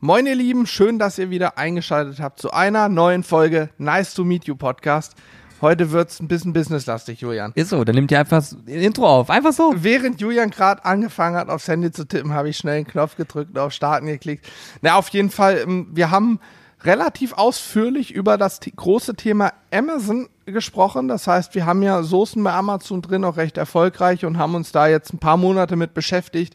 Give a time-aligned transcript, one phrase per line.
[0.00, 4.22] Moin ihr Lieben, schön, dass ihr wieder eingeschaltet habt zu einer neuen Folge Nice to
[4.22, 5.16] Meet You Podcast.
[5.60, 7.50] Heute wird's ein bisschen businesslastig, Julian.
[7.56, 9.28] Ist so, dann nimmt ihr einfach das Intro auf.
[9.28, 9.74] Einfach so.
[9.76, 13.50] Während Julian gerade angefangen hat, aufs Handy zu tippen, habe ich schnell einen Knopf gedrückt
[13.50, 14.46] und auf Starten geklickt.
[14.82, 16.38] Na, auf jeden Fall, ähm, wir haben
[16.84, 21.08] relativ ausführlich über das große Thema Amazon gesprochen.
[21.08, 24.70] Das heißt, wir haben ja Soßen bei Amazon drin, auch recht erfolgreich und haben uns
[24.70, 26.54] da jetzt ein paar Monate mit beschäftigt.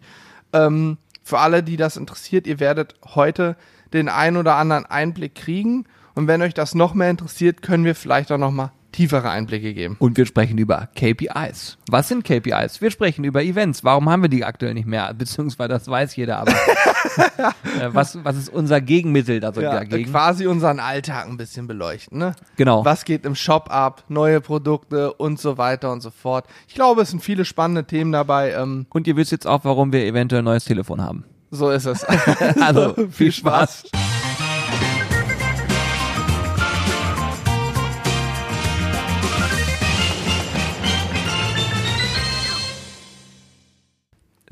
[0.54, 3.56] Ähm, für alle, die das interessiert, ihr werdet heute
[3.94, 5.86] den ein oder anderen Einblick kriegen.
[6.16, 9.74] Und wenn euch das noch mehr interessiert, können wir vielleicht auch noch mal tiefere Einblicke
[9.74, 9.98] geben.
[10.00, 11.78] Und wir sprechen über KPIs.
[11.90, 12.80] Was sind KPIs?
[12.80, 13.84] Wir sprechen über Events.
[13.84, 15.14] Warum haben wir die aktuell nicht mehr?
[15.14, 16.52] Beziehungsweise das weiß jeder, aber
[17.82, 20.10] äh, was, was ist unser Gegenmittel Ja, dagegen?
[20.10, 22.18] quasi unseren Alltag ein bisschen beleuchten.
[22.20, 22.36] Ne?
[22.56, 22.86] Genau.
[22.86, 26.46] Was geht im Shop ab, neue Produkte und so weiter und so fort.
[26.68, 28.52] Ich glaube, es sind viele spannende Themen dabei.
[28.54, 31.26] Ähm, Und ihr wisst jetzt auch, warum wir eventuell ein neues Telefon haben.
[31.52, 32.06] so ist es.
[32.62, 33.84] Also, viel Spaß.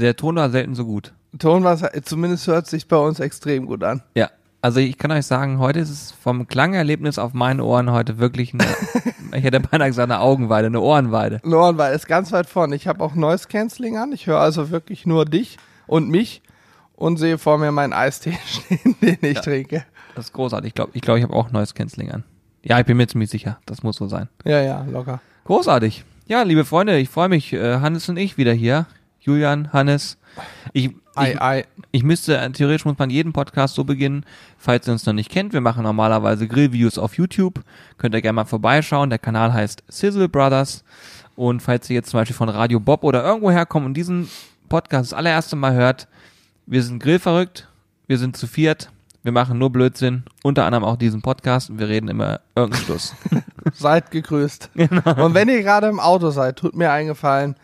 [0.02, 1.14] Der Ton war selten so gut.
[1.38, 4.02] Tonwasser, zumindest hört sich bei uns extrem gut an.
[4.16, 4.30] Ja.
[4.64, 8.54] Also ich kann euch sagen, heute ist es vom Klangerlebnis auf meinen Ohren heute wirklich
[8.54, 8.64] eine,
[9.36, 11.40] ich hätte beinahe gesagt, eine Augenweide, eine Ohrenweide.
[11.44, 12.76] Norden ist ganz weit vorne.
[12.76, 14.12] Ich habe auch Noise Cancelling an.
[14.12, 16.44] Ich höre also wirklich nur dich und mich
[16.96, 19.84] und sehe vor mir meinen Eistee stehen, den ich trinke.
[20.16, 20.70] Das ist großartig.
[20.70, 22.24] Ich glaube, ich, glaub, ich habe auch Noise Cancelling an.
[22.64, 23.60] Ja, ich bin mir ziemlich sicher.
[23.66, 24.30] Das muss so sein.
[24.46, 25.22] Ja, ja, locker.
[25.46, 26.06] Großartig.
[26.28, 27.52] Ja, liebe Freunde, ich freue mich.
[27.52, 28.86] Äh, Hannes und ich wieder hier.
[29.22, 30.18] Julian, Hannes.
[30.74, 31.66] Ich, Ei, ich, ei.
[31.92, 34.26] ich müsste, äh, theoretisch muss man jeden Podcast so beginnen,
[34.58, 35.54] falls ihr uns noch nicht kennt.
[35.54, 37.62] Wir machen normalerweise Grillvideos auf YouTube.
[37.98, 39.12] Könnt ihr gerne mal vorbeischauen.
[39.12, 40.84] Der Kanal heißt Sizzle Brothers.
[41.36, 44.28] Und falls ihr jetzt zum Beispiel von Radio Bob oder irgendwo herkommt und diesen
[44.70, 46.08] Podcast das allererste Mal hört,
[46.66, 47.68] wir sind grillverrückt,
[48.08, 48.90] wir sind zu viert,
[49.24, 53.14] wir machen nur Blödsinn, unter anderem auch diesen Podcast und wir reden immer irgendeinen Schluss.
[53.74, 54.72] Seid gegrüßt.
[54.74, 55.26] Genau.
[55.26, 57.56] Und wenn ihr gerade im Auto seid, tut mir eingefallen,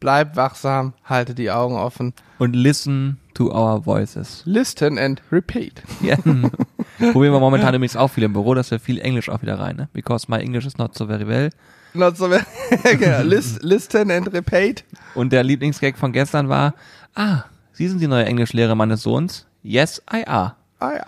[0.00, 2.12] bleibt wachsam, haltet die Augen offen.
[2.38, 4.42] und listen to our voices.
[4.44, 5.82] Listen and repeat.
[6.00, 6.16] Ja.
[6.98, 9.76] Probieren wir momentan übrigens auch viel im Büro, dass wir viel Englisch auch wieder rein,
[9.76, 9.88] ne?
[9.92, 11.50] Because my English is not so very well.
[11.94, 12.28] Not so
[12.82, 13.22] genau.
[13.22, 14.84] Lis- Listen and repeat.
[15.14, 16.74] Und der Lieblingsgag von gestern war,
[17.14, 19.46] ah, Sie sind die neue Englischlehrer meines Sohns?
[19.62, 20.56] Yes, I are.
[20.86, 20.92] Ah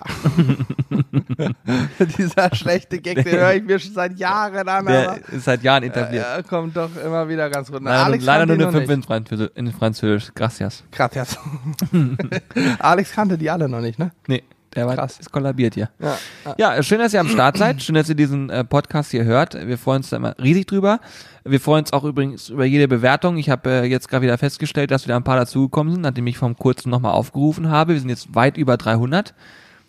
[1.38, 2.06] ja.
[2.18, 4.86] Dieser schlechte Gag, den höre ich mir schon seit Jahren an.
[4.86, 6.24] Der ist seit Jahren etabliert.
[6.24, 7.70] er kommt doch immer wieder ganz.
[7.70, 10.32] Na, Leider, Alex leider nur eine noch 5 in, in Französisch.
[10.34, 10.82] Gracias.
[10.90, 11.38] Gracias.
[12.78, 14.10] Alex kannte die alle noch nicht, ne?
[14.26, 14.42] Nee,
[14.74, 15.18] der war Krass.
[15.18, 15.90] ist kollabiert hier.
[15.98, 16.16] Ja.
[16.56, 17.82] Ja, schön, dass ihr am Start seid.
[17.82, 19.54] Schön, dass ihr diesen äh, Podcast hier hört.
[19.54, 21.00] Wir freuen uns da immer riesig drüber.
[21.44, 23.38] Wir freuen uns auch übrigens über jede Bewertung.
[23.38, 26.36] Ich habe äh, jetzt gerade wieder festgestellt, dass wieder ein paar dazugekommen sind, nachdem ich
[26.36, 27.94] vom kurzen nochmal aufgerufen habe.
[27.94, 29.34] Wir sind jetzt weit über 300.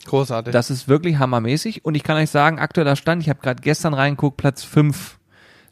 [0.06, 0.52] Großartig.
[0.52, 1.84] Das ist wirklich hammermäßig.
[1.84, 5.18] Und ich kann euch sagen, aktueller Stand, ich habe gerade gestern reingeguckt, Platz 5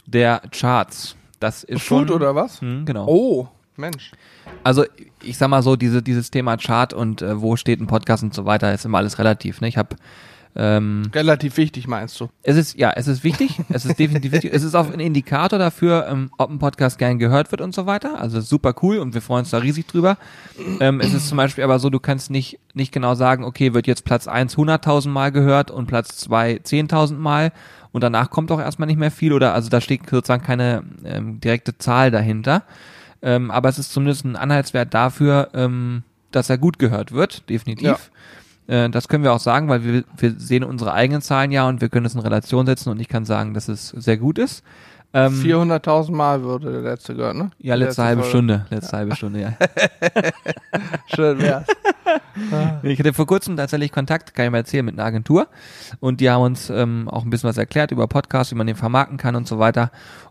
[0.07, 1.17] der Charts.
[1.41, 2.17] Das ist Food schon...
[2.17, 2.61] oder was?
[2.61, 3.07] Hm, genau.
[3.07, 4.13] Oh, Mensch.
[4.65, 4.85] Also
[5.23, 8.35] ich sag mal so, diese, dieses Thema Chart und äh, wo steht ein Podcast und
[8.35, 9.61] so weiter, ist immer alles relativ.
[9.61, 9.69] Ne?
[9.69, 9.97] Ich habe
[10.57, 12.29] ähm, Relativ wichtig, meinst du?
[12.43, 14.53] es ist, ja, es ist wichtig, es ist definitiv wichtig.
[14.53, 17.87] Es ist auch ein Indikator dafür, ähm, ob ein Podcast gern gehört wird und so
[17.87, 18.21] weiter.
[18.21, 20.17] Also super cool und wir freuen uns da riesig drüber.
[20.81, 23.87] Ähm, es ist zum Beispiel aber so, du kannst nicht, nicht genau sagen, okay, wird
[23.87, 27.53] jetzt Platz 1 100.000 Mal gehört und Platz 2 10.000 Mal
[27.93, 31.41] und danach kommt auch erstmal nicht mehr viel oder also da steht sozusagen keine ähm,
[31.41, 32.65] direkte Zahl dahinter.
[33.23, 38.11] Ähm, aber es ist zumindest ein Anhaltswert dafür, ähm, dass er gut gehört wird, definitiv.
[38.69, 41.81] Äh, das können wir auch sagen, weil wir, wir sehen unsere eigenen Zahlen ja und
[41.81, 44.63] wir können es in Relation setzen und ich kann sagen, dass es sehr gut ist.
[45.15, 47.51] Ähm, 400.000 Mal wurde der letzte gehört, ne?
[47.59, 48.31] ja, letzte, halbe Folge.
[48.31, 48.67] Stunde.
[48.69, 49.53] Letzte halbe Stunde, ja.
[51.15, 51.67] Schön wär's.
[52.83, 55.47] Ich hatte vor kurzem tatsächlich Kontakt, kann ich mal erzählen, mit einer Agentur
[56.01, 58.77] und die haben uns ähm, auch ein bisschen was erklärt über Podcasts, wie man den
[58.77, 59.91] vermarkten kann und so weiter.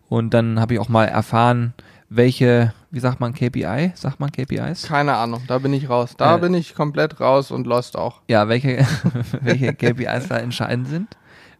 [0.09, 1.73] Und dann habe ich auch mal erfahren,
[2.09, 3.91] welche, wie sagt man KPI?
[3.95, 4.83] Sagt man KPIs?
[4.83, 6.15] Keine Ahnung, da bin ich raus.
[6.17, 6.39] Da Äh.
[6.39, 8.21] bin ich komplett raus und lost auch.
[8.29, 8.85] Ja, welche,
[9.41, 11.07] welche KPIs da entscheidend sind.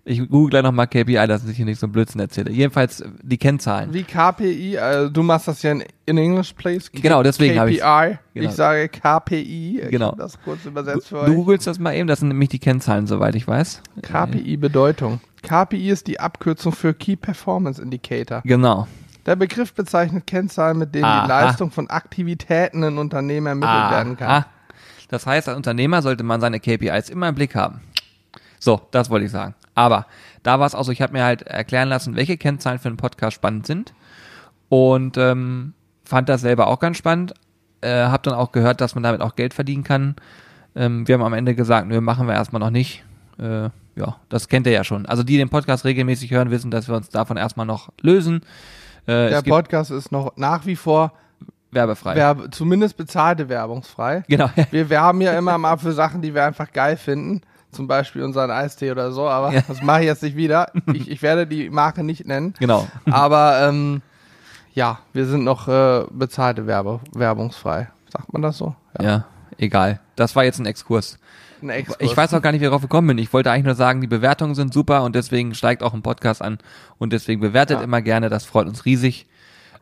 [0.10, 2.50] Ich google gleich nochmal KPI, dass ich hier nicht so einen Blödsinn erzähle.
[2.50, 3.94] Jedenfalls die Kennzahlen.
[3.94, 6.90] Wie KPI, äh, du machst das ja in, in English, please.
[6.94, 8.12] Genau, deswegen habe KPI.
[8.12, 8.20] ich's.
[8.34, 8.50] Genau.
[8.50, 9.82] Ich sage KPI.
[9.82, 10.14] Ich Genau.
[10.18, 11.36] das kurz übersetzt für Du euch.
[11.36, 13.82] googelst das mal eben, das sind nämlich die Kennzahlen, soweit ich weiß.
[14.02, 15.20] KPI Bedeutung.
[15.44, 18.42] KPI ist die Abkürzung für Key Performance Indicator.
[18.46, 18.88] Genau.
[19.28, 21.24] Der Begriff bezeichnet Kennzahlen, mit denen Aha.
[21.24, 24.30] die Leistung von Aktivitäten in Unternehmen ermittelt werden kann.
[24.30, 24.46] Aha.
[25.10, 27.82] Das heißt, als Unternehmer sollte man seine KPIs immer im Blick haben.
[28.58, 29.54] So, das wollte ich sagen.
[29.76, 30.08] Aber
[30.44, 32.98] da war es auch so, ich habe mir halt erklären lassen, welche Kennzahlen für einen
[32.98, 33.94] Podcast spannend sind.
[34.70, 37.34] Und ähm, fand das selber auch ganz spannend.
[37.82, 40.16] Äh, habe dann auch gehört, dass man damit auch Geld verdienen kann.
[40.74, 43.04] Ähm, wir haben am Ende gesagt, nö, machen wir erstmal noch nicht.
[43.40, 45.06] Äh, ja, das kennt ihr ja schon.
[45.06, 48.42] Also die den Podcast regelmäßig hören, wissen, dass wir uns davon erstmal noch lösen.
[49.08, 51.14] Äh, Der Podcast ist noch nach wie vor
[51.72, 52.16] werbefrei.
[52.16, 54.24] Werbe, zumindest bezahlte werbungsfrei.
[54.28, 54.50] genau.
[54.72, 57.42] Wir werben ja immer mal für Sachen, die wir einfach geil finden.
[57.72, 59.62] Zum Beispiel unseren Eistee oder so, aber Ja.
[59.68, 60.72] das mache ich jetzt nicht wieder.
[60.94, 62.54] Ich, ich werde die Marke nicht nennen.
[62.60, 62.88] genau.
[63.12, 64.02] Aber ähm,
[64.74, 67.90] ja, wir sind noch äh, bezahlte Werbe, werbungsfrei.
[68.10, 68.74] Sagt man das so?
[69.02, 69.26] Ja.
[69.58, 70.00] egal.
[70.16, 71.20] Das war jetzt ein Exkurs.
[72.00, 73.18] Ich weiß auch gar nicht, wie ich darauf gekommen bin.
[73.18, 76.42] Ich wollte eigentlich nur sagen, die Bewertungen sind super und deswegen steigt auch ein Podcast
[76.42, 76.58] an
[76.98, 77.84] und deswegen bewertet Ja.
[77.84, 78.30] immer gerne.
[78.30, 79.26] Das freut uns riesig.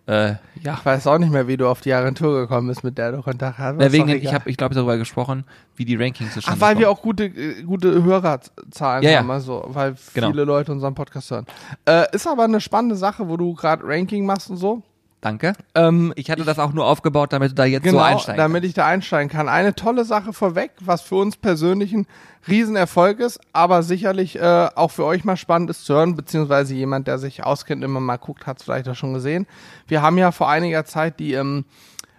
[0.07, 0.75] Äh, ja.
[0.77, 3.23] Ich weiß auch nicht mehr, wie du auf die Agentur gekommen bist, mit der du
[3.23, 3.81] Kontakt hast.
[3.81, 5.45] Ja, wegen, ich habe, ich glaube, darüber gesprochen,
[5.75, 6.97] wie die Rankings Ach, zustande weil wir kommen.
[6.97, 9.17] auch gute, äh, gute Hörerzahlen ja.
[9.19, 10.27] haben, also, weil Genau.
[10.29, 11.47] viele Leute unseren Podcast hören.
[11.85, 14.83] Äh, ist aber eine spannende Sache, wo du gerade Ranking machst und so.
[15.25, 15.53] Danke.
[15.73, 18.63] Ähm, Ich hatte das auch nur aufgebaut, damit du da jetzt genau, so einsteigen damit
[18.63, 19.49] ich da einsteigen kann.
[19.49, 22.05] Eine tolle Sache vorweg, was für uns persönlich ein
[22.47, 27.07] Riesenerfolg ist, aber sicherlich äh, auch für euch mal spannend ist zu hören, beziehungsweise jemand,
[27.07, 29.47] der sich auskennt, immer mal guckt, hat es vielleicht auch schon gesehen.
[29.87, 31.65] Wir haben ja vor einiger Zeit die ähm,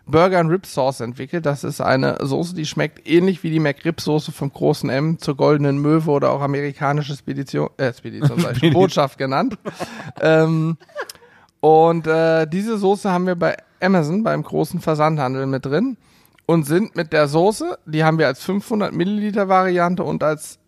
[0.06, 1.46] Burger and Rib Sauce entwickelt.
[1.46, 5.36] Das ist eine Soße, die schmeckt ähnlich wie die McRib Soße vom großen M zur
[5.36, 9.58] goldenen Möwe oder auch amerikanische Spedition, äh, Spedition, Botschaft genannt.
[10.20, 10.76] ähm,
[11.60, 15.96] und äh, diese Soße haben wir bei Amazon, beim großen Versandhandel mit drin
[16.46, 20.58] und sind mit der Soße, die haben wir als 500 Milliliter Variante und als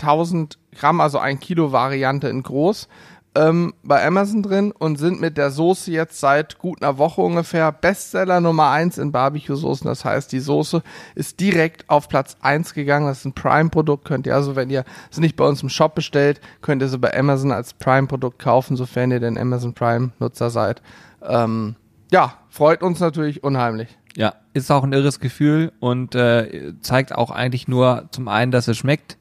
[0.00, 2.88] 1000 Gramm, also ein Kilo Variante in groß,
[3.34, 7.72] ähm, bei Amazon drin und sind mit der Soße jetzt seit gut einer Woche ungefähr
[7.72, 9.86] Bestseller Nummer eins in Barbecue-Soßen.
[9.86, 10.82] Das heißt, die Soße
[11.14, 13.06] ist direkt auf Platz eins gegangen.
[13.06, 14.04] Das ist ein Prime-Produkt.
[14.04, 16.98] Könnt ihr also, wenn ihr es nicht bei uns im Shop bestellt, könnt ihr sie
[16.98, 20.82] bei Amazon als Prime-Produkt kaufen, sofern ihr denn Amazon Prime-Nutzer seid.
[21.22, 21.76] Ähm,
[22.12, 23.98] ja, freut uns natürlich unheimlich.
[24.16, 28.68] Ja, ist auch ein irres Gefühl und äh, zeigt auch eigentlich nur zum einen, dass
[28.68, 29.18] es schmeckt.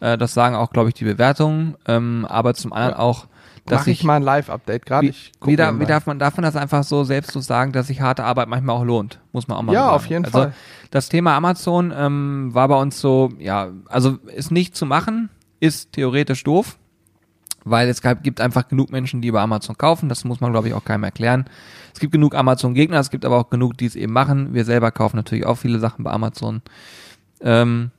[0.00, 1.76] Äh, das sagen auch, glaube ich, die Bewertungen.
[1.86, 3.26] Ähm, aber zum anderen auch,
[3.66, 5.08] dass Mach ich ich mal ein Live-Update gerade.
[5.08, 5.14] wie,
[5.44, 8.00] wie, da, wie darf man darf man das einfach so selbst so sagen, dass sich
[8.00, 9.94] harte Arbeit manchmal auch lohnt, muss man auch mal Ja, sagen.
[9.96, 10.54] auf jeden also, Fall.
[10.90, 15.28] Das Thema Amazon ähm, war bei uns so, ja, also ist nicht zu machen,
[15.60, 16.78] ist theoretisch doof,
[17.64, 20.08] weil es gibt einfach genug Menschen, die über Amazon kaufen.
[20.08, 21.44] Das muss man, glaube ich, auch keinem erklären.
[21.92, 24.54] Es gibt genug Amazon-Gegner, es gibt aber auch genug, die es eben machen.
[24.54, 26.62] Wir selber kaufen natürlich auch viele Sachen bei Amazon.
[27.42, 27.90] Ähm,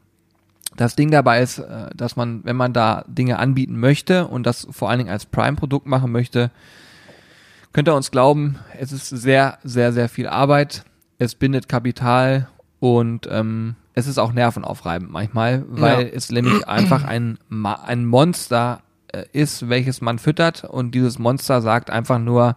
[0.81, 4.67] das Ding dabei ist, äh, dass man, wenn man da Dinge anbieten möchte und das
[4.71, 6.51] vor allen Dingen als Prime-Produkt machen möchte,
[7.73, 10.83] könnt ihr uns glauben, es ist sehr, sehr, sehr viel Arbeit.
[11.19, 12.47] Es bindet Kapital
[12.79, 16.07] und ähm, es ist auch nervenaufreibend manchmal, weil Ja.
[16.13, 17.37] es nämlich einfach ein,
[17.85, 18.81] ein Monster
[19.13, 22.55] äh, ist, welches man füttert und dieses Monster sagt einfach nur,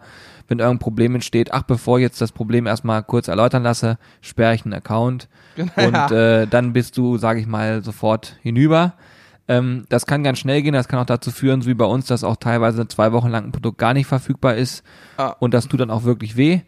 [0.48, 4.54] wenn irgendein Problem entsteht, ach, bevor ich jetzt das Problem erstmal kurz erläutern lasse, sperre
[4.54, 5.28] ich einen Account
[5.76, 8.94] und äh, dann bist du, sage ich mal, sofort hinüber.
[9.46, 12.06] Ähm, das kann ganz schnell gehen, das kann auch dazu führen, so wie bei uns,
[12.06, 14.82] dass auch teilweise zwei Wochen lang ein Produkt gar nicht verfügbar ist
[15.18, 15.34] Ah.
[15.38, 16.60] und das tut dann auch wirklich weh.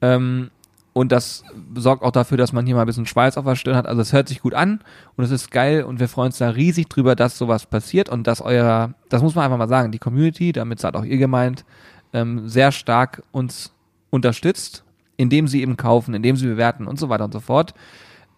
[0.00, 0.50] Ähm,
[0.94, 1.42] und das
[1.74, 3.86] sorgt auch dafür, dass man hier mal ein bisschen Schweiß auf der Stirn hat.
[3.86, 4.80] Also es hört sich gut an
[5.16, 8.26] und es ist geil und wir freuen uns da riesig drüber, dass sowas passiert und
[8.26, 11.64] dass euer, das muss man einfach mal sagen, die Community, damit seid auch ihr gemeint,
[12.12, 13.72] ähm, sehr stark uns
[14.10, 14.84] unterstützt,
[15.16, 17.74] indem sie eben kaufen, indem sie bewerten und so weiter und so fort.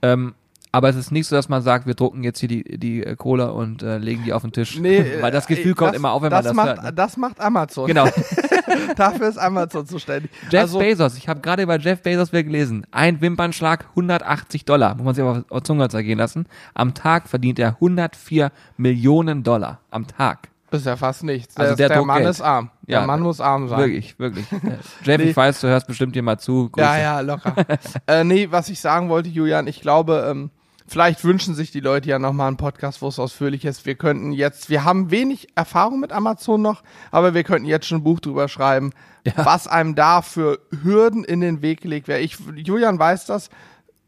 [0.02, 0.34] Ähm,
[0.74, 3.14] aber es ist nicht so, dass man sagt, wir drucken jetzt hier die, die äh,
[3.14, 4.76] Cola und äh, legen die auf den Tisch.
[4.76, 6.82] Nee, Weil das Gefühl äh, kommt immer auf, wenn das man das macht, hört.
[6.82, 6.92] Ne?
[6.92, 7.86] Das macht Amazon.
[7.86, 8.08] Genau.
[8.96, 10.32] Dafür ist Amazon zuständig.
[10.50, 12.88] Jeff also, Bezos, ich habe gerade über Jeff Bezos wieder gelesen.
[12.90, 14.96] Ein Wimpernschlag, 180 Dollar.
[14.96, 16.46] Muss man sich aber auf Zunge zergehen lassen.
[16.74, 19.78] Am Tag verdient er 104 Millionen Dollar.
[19.92, 20.48] Am Tag.
[20.80, 21.56] Ist ja fast nichts.
[21.56, 22.30] Also der, der der Mann Geld.
[22.30, 22.70] ist arm.
[22.82, 23.78] Der Ja, Mann muss arm sein.
[23.78, 24.46] Wirklich, wirklich.
[25.04, 25.30] Jeff, Nee.
[25.30, 26.70] ich weiß, du hörst bestimmt mal zu.
[26.70, 26.86] Grüße.
[26.86, 27.54] Ja, ja, locker.
[28.06, 30.50] äh, nee, was ich sagen wollte, Julian, ich glaube, ähm,
[30.86, 33.86] vielleicht wünschen sich die Leute ja nochmal einen Podcast, wo es ausführlich ist.
[33.86, 37.98] Wir könnten jetzt, wir haben wenig Erfahrung mit Amazon noch, aber wir könnten jetzt schon
[37.98, 38.92] ein Buch drüber schreiben,
[39.36, 42.22] was einem da für Hürden in den Weg gelegt werden.
[42.22, 43.48] Ich, Julian weiß das.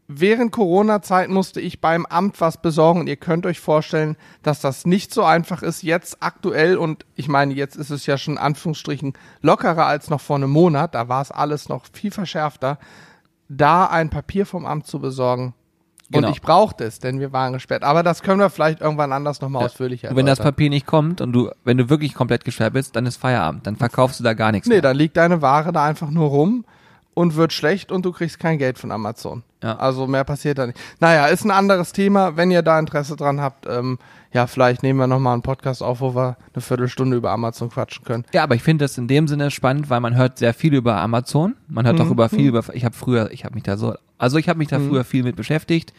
[0.09, 4.85] Während Corona-Zeit musste ich beim Amt was besorgen und ihr könnt euch vorstellen, dass das
[4.85, 8.37] nicht so einfach ist jetzt aktuell und ich meine, jetzt ist es ja schon in
[8.39, 12.79] Anführungsstrichen lockerer als noch vor einem Monat, da war es alles noch viel verschärfter,
[13.49, 15.53] da ein Papier vom Amt zu besorgen.
[16.09, 16.27] Genau.
[16.29, 17.83] Und ich brauchte es, denn wir waren gesperrt.
[17.83, 20.39] Aber das können wir vielleicht irgendwann anders nochmal ausführlicher Und wenn das.
[20.39, 23.67] Papier nicht kommt und du, wenn du wirklich komplett gesperrt bist, dann ist Feierabend.
[23.67, 24.81] Dann verkaufst du da gar nichts Nee, mehr.
[24.83, 26.63] dann liegt deine Ware da einfach nur rum
[27.17, 29.41] und wird schlecht und du kriegst kein Geld von Amazon.
[29.63, 29.75] Ja.
[29.77, 30.79] Also mehr passiert da nicht.
[30.99, 32.37] Naja, ist ein anderes Thema.
[32.37, 33.97] Wenn ihr da Interesse dran habt, ähm,
[34.31, 38.05] ja, vielleicht nehmen wir nochmal einen Podcast auf, wo wir eine Viertelstunde über Amazon quatschen
[38.05, 38.23] können.
[38.33, 40.97] Ja, aber ich finde das in dem Sinne spannend, weil man hört sehr viel über
[40.97, 41.55] Amazon.
[41.67, 42.11] Man hört auch Mhm.
[42.11, 42.63] über viel über.
[42.75, 45.23] Ich habe früher, ich habe mich da so, also ich habe mich da früher viel
[45.23, 45.93] mit beschäftigt.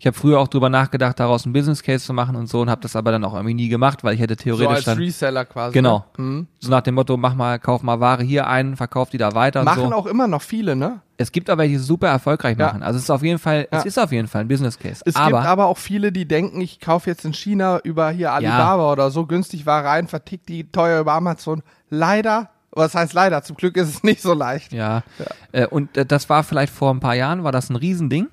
[0.00, 2.70] Ich habe früher auch drüber nachgedacht, daraus einen Business Case zu machen und so und
[2.70, 4.98] habe das aber dann auch irgendwie nie gemacht, weil ich hätte So theoretisch als dann
[4.98, 5.72] Reseller quasi.
[5.72, 6.24] genau Ne?
[6.24, 6.46] Mhm.
[6.60, 9.60] so nach dem Motto, mach mal, kauf mal Ware hier ein, verkauf die da weiter
[9.60, 9.92] und Machen so.
[9.94, 11.00] auch immer noch viele, ne?
[11.16, 12.66] Es gibt aber welche, die es super erfolgreich Ja.
[12.66, 12.84] machen.
[12.84, 13.88] Also es ist auf jeden Fall, es Ja.
[13.88, 15.02] ist auf jeden Fall ein Business Case.
[15.04, 18.32] Es aber, gibt aber auch viele, die denken, ich kaufe jetzt in China über hier
[18.32, 21.62] Alibaba oder so günstig Ware ein, vertickt die teuer über Amazon.
[21.90, 23.42] Leider, was heißt leider?
[23.42, 24.72] Zum Glück ist es nicht so leicht.
[24.72, 25.02] Ja.
[25.50, 28.28] Äh, und äh, das war vielleicht vor ein paar Jahren, war das ein Riesending.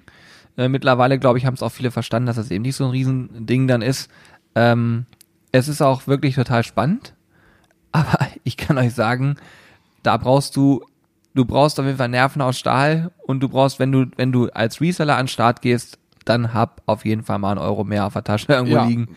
[0.58, 2.92] Äh, mittlerweile, glaube ich, haben es auch viele verstanden, dass es eben nicht so ein
[2.92, 4.10] Riesending dann ist.
[4.56, 5.06] Ähm,
[5.52, 7.14] es ist auch wirklich total spannend.
[7.92, 9.38] Aber ich kann euch sagen,
[10.04, 10.84] da brauchst du,
[11.34, 14.50] du brauchst auf jeden Fall Nerven aus Stahl und du brauchst, wenn du, wenn du
[14.50, 18.06] als Reseller an den Start gehst, dann hab auf jeden Fall mal einen Euro mehr
[18.06, 18.86] auf der Tasche irgendwo Ja.
[18.86, 19.16] liegen.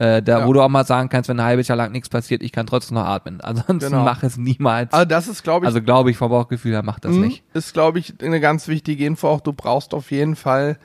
[0.00, 0.46] Äh, da, Ja.
[0.46, 2.66] wo du auch mal sagen kannst, wenn ein halbes Jahr lang nichts passiert, ich kann
[2.66, 3.40] trotzdem noch atmen.
[3.40, 4.04] Ansonsten Genau.
[4.04, 4.92] mach es niemals.
[4.92, 7.22] Also das ist, glaube ich, Also glaube ich vom Bauchgefühl her macht das Mhm.
[7.22, 7.42] nicht.
[7.52, 9.40] Ist, glaube ich, eine ganz wichtige Info auch.
[9.40, 10.78] Du brauchst auf jeden Fall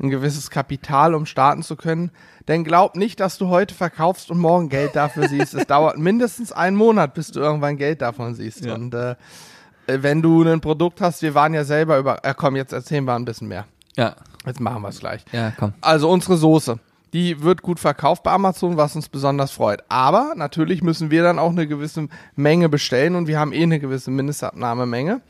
[0.00, 2.10] ein gewisses Kapital, um starten zu können.
[2.48, 5.52] Denn glaub nicht, dass du heute verkaufst und morgen Geld dafür siehst.
[5.54, 8.64] Es dauert mindestens einen Monat, bis du irgendwann Geld davon siehst.
[8.64, 8.74] Ja.
[8.74, 9.16] Und äh,
[9.86, 12.24] wenn du ein Produkt hast, wir waren ja selber über.
[12.24, 13.66] Äh, komm, jetzt erzählen wir ein bisschen mehr.
[13.96, 14.16] Ja,
[14.46, 15.22] Jetzt machen wir es gleich.
[15.32, 15.74] ja, komm.
[15.82, 16.78] Also unsere Soße,
[17.12, 19.82] die wird gut verkauft bei Amazon, was uns besonders freut.
[19.88, 23.80] Aber natürlich müssen wir dann auch eine gewisse Menge bestellen und wir haben eh eine
[23.80, 25.20] gewisse Mindestabnahmemenge.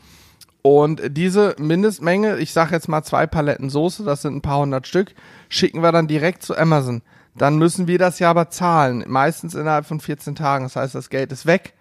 [0.63, 4.87] Und diese Mindestmenge, ich sage jetzt mal zwei Paletten Soße, das sind ein paar hundert
[4.87, 5.15] Stück,
[5.49, 7.03] schicken wir dann direkt zu Amazon.
[7.35, 10.65] Dann müssen wir das ja aber zahlen, meistens innerhalb von 14 Tagen.
[10.65, 11.73] Das heißt, das Geld ist weg,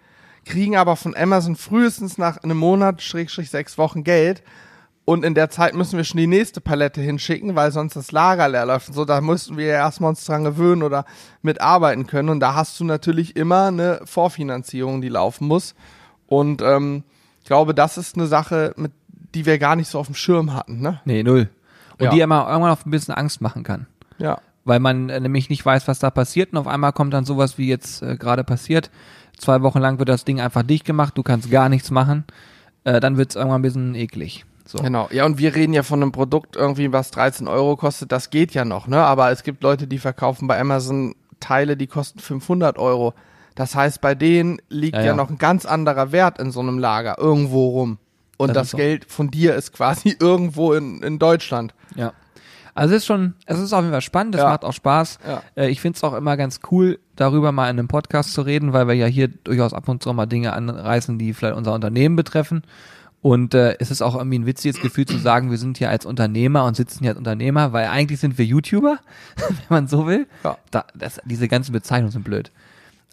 [0.46, 4.42] kriegen aber von Amazon frühestens nach einem Monat, Schrägstrich sechs Wochen Geld.
[5.10, 8.46] Und in der Zeit müssen wir schon die nächste Palette hinschicken, weil sonst das Lager
[8.48, 8.90] leer läuft.
[8.90, 11.04] Und so, da müssten wir ja erstmal uns dran gewöhnen oder
[11.42, 12.28] mitarbeiten können.
[12.28, 15.74] Und da hast du natürlich immer eine Vorfinanzierung, die laufen muss.
[16.28, 17.02] Und ähm,
[17.40, 18.92] ich glaube, das ist eine Sache, mit
[19.34, 20.80] die wir gar nicht so auf dem Schirm hatten.
[20.80, 21.00] Ne?
[21.04, 21.48] Nee, null.
[21.98, 22.10] Und Ja.
[22.12, 23.88] die immer irgendwann auf ein bisschen Angst machen kann.
[24.18, 24.38] Ja.
[24.62, 27.58] Weil man äh, nämlich nicht weiß, was da passiert und auf einmal kommt dann sowas
[27.58, 28.92] wie jetzt äh, gerade passiert.
[29.36, 32.26] Zwei Wochen lang wird das Ding einfach dicht gemacht, du kannst gar nichts machen.
[32.84, 34.46] Äh, dann wird es irgendwann ein bisschen eklig.
[34.70, 34.78] So.
[34.78, 35.08] Genau.
[35.10, 38.12] Ja, und wir reden ja von einem Produkt irgendwie, was 13 Euro kostet.
[38.12, 38.98] Das geht ja noch, ne?
[38.98, 43.14] Aber es gibt Leute, die verkaufen bei Amazon Teile, die kosten 500 Euro.
[43.56, 45.14] Das heißt, bei denen liegt Ja, ja, ja.
[45.16, 47.98] noch ein ganz anderer Wert in so einem Lager irgendwo rum.
[48.36, 48.78] Und Das das.
[48.78, 51.74] Geld von dir ist quasi irgendwo in, in Deutschland.
[51.96, 52.12] Ja.
[52.72, 54.48] Also es ist schon, es ist auf jeden Fall spannend, es Ja.
[54.50, 55.18] macht auch Spaß.
[55.26, 55.42] Ja.
[55.56, 58.72] Äh, ich finde es auch immer ganz cool, darüber mal in einem Podcast zu reden,
[58.72, 62.14] weil wir ja hier durchaus ab und zu mal Dinge anreißen, die vielleicht unser Unternehmen
[62.16, 62.62] betreffen.
[63.22, 66.06] Und äh, es ist auch irgendwie ein witziges Gefühl zu sagen, wir sind hier als
[66.06, 68.98] Unternehmer und sitzen hier als Unternehmer, weil eigentlich sind wir YouTuber,
[69.36, 70.26] wenn man so will.
[70.42, 70.56] Ja.
[70.70, 72.50] Da, das, diese ganzen Bezeichnungen sind blöd.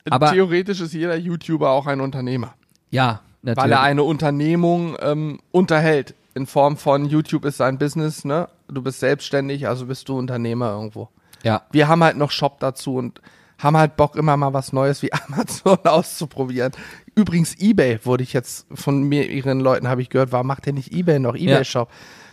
[0.09, 2.53] Aber Theoretisch ist jeder YouTuber auch ein Unternehmer.
[2.89, 3.63] ja, natürlich.
[3.63, 6.15] Weil er eine Unternehmung ähm, unterhält.
[6.33, 8.47] In Form von YouTube ist sein Business, ne?
[8.69, 11.09] Du bist selbstständig, also bist du Unternehmer irgendwo.
[11.43, 13.21] ja, wir haben halt noch Shop dazu und
[13.57, 16.71] haben halt Bock, immer mal was Neues wie Amazon auszuprobieren.
[17.17, 20.73] Übrigens, Ebay wurde ich jetzt von mir, ihren Leuten habe ich gehört, warum macht ihr
[20.73, 21.53] nicht Ebay noch Ja.
[21.55, 21.89] Ebay-Shop?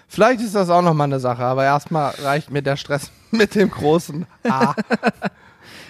[0.09, 3.55] Vielleicht ist das auch noch mal eine Sache, aber erstmal reicht mir der Stress mit
[3.55, 4.75] dem großen A.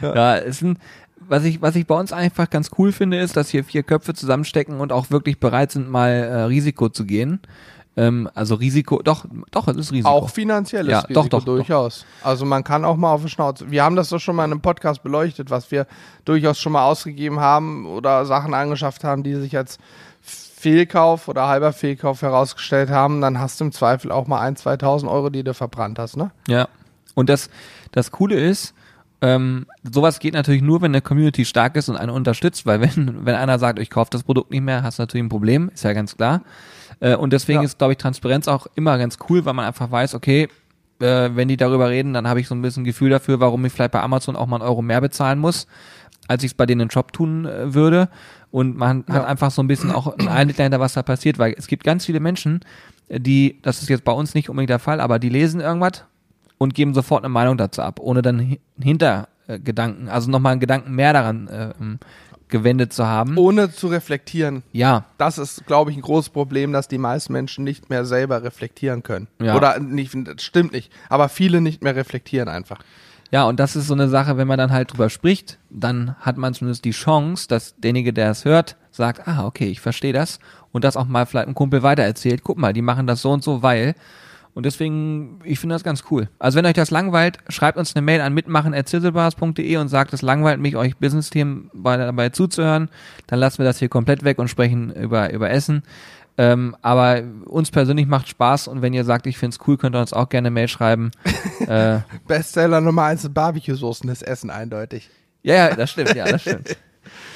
[0.03, 0.79] Ja, ist ein,
[1.29, 4.13] was ich, was ich bei uns einfach ganz cool finde, ist, dass hier vier Köpfe
[4.13, 7.41] zusammenstecken und auch wirklich bereit sind, mal äh, Risiko zu gehen.
[7.97, 10.09] Ähm, also Risiko, doch, doch, es ist Risiko.
[10.09, 11.57] Auch finanzielles Ja, Risiko doch, doch, doch.
[11.57, 12.05] durchaus.
[12.23, 13.71] Also man kann auch mal auf die Schnauze.
[13.71, 15.87] Wir haben das doch schon mal in einem Podcast beleuchtet, was wir
[16.25, 19.79] durchaus schon mal ausgegeben haben oder Sachen angeschafft haben, die sich als
[20.21, 23.21] Fehlkauf oder halber Fehlkauf herausgestellt haben.
[23.21, 26.31] Dann hast du im Zweifel auch mal ein, 2000 Euro, die du verbrannt hast, ne?
[26.49, 26.69] Ja.
[27.15, 27.49] Und das,
[27.93, 28.75] das Coole ist,
[29.21, 33.25] ähm, sowas geht natürlich nur, wenn eine Community stark ist und eine unterstützt, weil wenn,
[33.25, 35.85] wenn einer sagt, ich kaufe das Produkt nicht mehr, hast du natürlich ein Problem, ist
[35.85, 36.43] ja ganz klar.
[37.01, 37.65] Äh, und deswegen Ja.
[37.65, 40.49] ist, glaube ich, Transparenz auch immer ganz cool, weil man einfach weiß, okay,
[41.01, 43.73] äh, wenn die darüber reden, dann habe ich so ein bisschen Gefühl dafür, warum ich
[43.73, 45.67] vielleicht bei Amazon auch mal einen Euro mehr bezahlen muss,
[46.29, 48.09] als ich es bei denen im Shop tun äh, würde.
[48.51, 49.25] Und man hat Ja.
[49.25, 52.05] einfach so ein bisschen auch einen Einblick dahinter, was da passiert, weil es gibt ganz
[52.07, 52.61] viele Menschen,
[53.11, 56.05] die, das ist jetzt bei uns nicht unbedingt der Fall, aber die lesen irgendwas
[56.57, 60.95] und geben sofort eine Meinung dazu ab, ohne dann hi- Hintergedanken, also nochmal einen Gedanken
[60.95, 61.99] mehr daran äh, ähm,
[62.49, 63.37] gewendet zu haben.
[63.37, 64.63] Ohne zu reflektieren.
[64.73, 68.43] Ja, Das ist, glaube ich, ein großes Problem, dass die meisten Menschen nicht mehr selber
[68.43, 69.29] reflektieren können.
[69.41, 69.57] Ja.
[69.57, 70.93] Oder nicht, das stimmt nicht.
[71.09, 72.81] Aber viele nicht mehr reflektieren einfach.
[73.31, 76.37] ja, und das ist so eine Sache, wenn man dann halt drüber spricht, dann hat
[76.37, 80.39] man zumindest die Chance, dass derjenige, der es hört, sagt, ah, okay, ich verstehe das
[80.71, 82.45] und das auch mal vielleicht ein Kumpel weitererzählt.
[82.45, 83.95] Guck mal, die machen das so und so, weil.
[84.55, 86.29] Und deswegen, ich finde das ganz cool.
[86.39, 90.61] Also wenn euch das langweilt, schreibt uns eine Mail an mitmachen.zizzlebars.de und sagt, es langweilt
[90.61, 92.89] mich, euch Business-Themen bei, dabei zuzuhören.
[93.27, 95.83] Dann lassen wir das hier komplett weg und sprechen über, über Essen.
[96.37, 100.01] Ähm, aber uns persönlich macht Spaß und wenn ihr sagt, ich find's cool, könnt ihr
[100.01, 101.11] uns auch gerne Mail schreiben.
[101.67, 105.11] äh, Bestseller Nummer eins sind Barbecue-Soßen, das Essen eindeutig.
[105.43, 106.77] ja, ja, das stimmt, ja, das stimmt.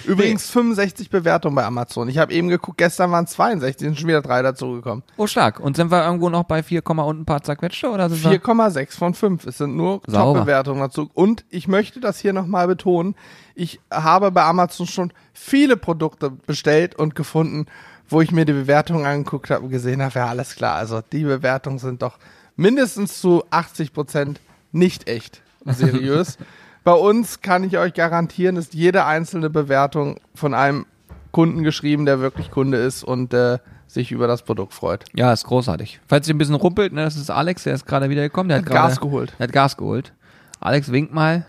[0.05, 2.09] Übrigens 65 Bewertungen bei Amazon.
[2.09, 5.03] Ich habe eben geguckt, gestern waren es 62, sind schon wieder drei dazugekommen.
[5.17, 5.61] Oh, stark.
[5.61, 8.41] Und sind wir irgendwo noch bei 4, und ein paar zerquetschte oder sind wir?
[8.41, 9.47] 4,6 von 5.
[9.47, 10.03] Es sind nur.
[10.03, 11.11] Top-Bewertungen dazu.
[11.15, 13.15] Und ich möchte das hier nochmal betonen.
[13.55, 17.67] Ich habe bei Amazon schon viele Produkte bestellt und gefunden,
[18.09, 20.77] wo ich mir die Bewertungen angeguckt habe und gesehen habe, ja, alles klar.
[20.77, 22.19] Also die Bewertungen sind doch
[22.57, 24.41] mindestens zu 80 Prozent
[24.73, 26.39] nicht echt seriös.
[26.89, 30.87] Bei uns kann ich euch garantieren, ist jede einzelne Bewertung von einem
[31.33, 35.05] Kunden geschrieben, der wirklich Kunde ist und äh, sich über das Produkt freut.
[35.15, 36.01] Ja, ist großartig.
[36.09, 38.49] Falls ihr ein bisschen rumpelt, ne, das ist Alex, der ist gerade wieder gekommen.
[38.49, 39.35] Der hat, Hat Gas gerade- geholt.
[39.39, 40.15] Der hat Gas geholt.
[40.61, 41.45] Alex, wink mal,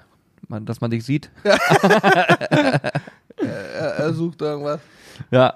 [0.49, 1.29] dass man dich sieht.
[3.41, 4.81] Er, er sucht irgendwas.
[5.31, 5.53] Ja.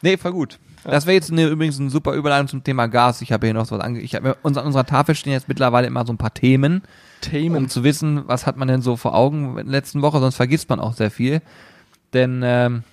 [0.00, 0.58] Nee, voll gut.
[0.82, 3.22] Das wäre jetzt eine, übrigens eine super Überleitung zum Thema Gas.
[3.22, 4.00] Ich habe hier noch so was ange...
[4.00, 6.82] Ich hab, an unserer Tafel stehen jetzt mittlerweile immer so ein paar Themen,
[7.30, 10.36] um zu wissen, was hat man denn so vor Augen in der letzten Woche, sonst
[10.36, 11.42] vergisst man auch sehr viel.
[12.12, 12.84] Denn ähm,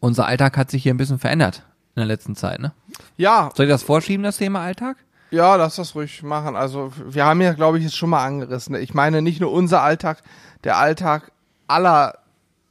[0.00, 1.62] unser Alltag hat sich hier ein bisschen verändert
[1.94, 2.60] in der letzten Zeit.
[2.60, 2.72] Ne?
[3.16, 4.96] Ja, Soll ich das vorschieben, das Thema Alltag?
[5.30, 6.56] Ja, lass das ruhig machen.
[6.56, 8.74] Also wir haben ja, glaube ich, es schon mal angerissen.
[8.76, 10.22] Ich meine, nicht nur unser Alltag,
[10.62, 11.32] der Alltag
[11.66, 12.18] aller,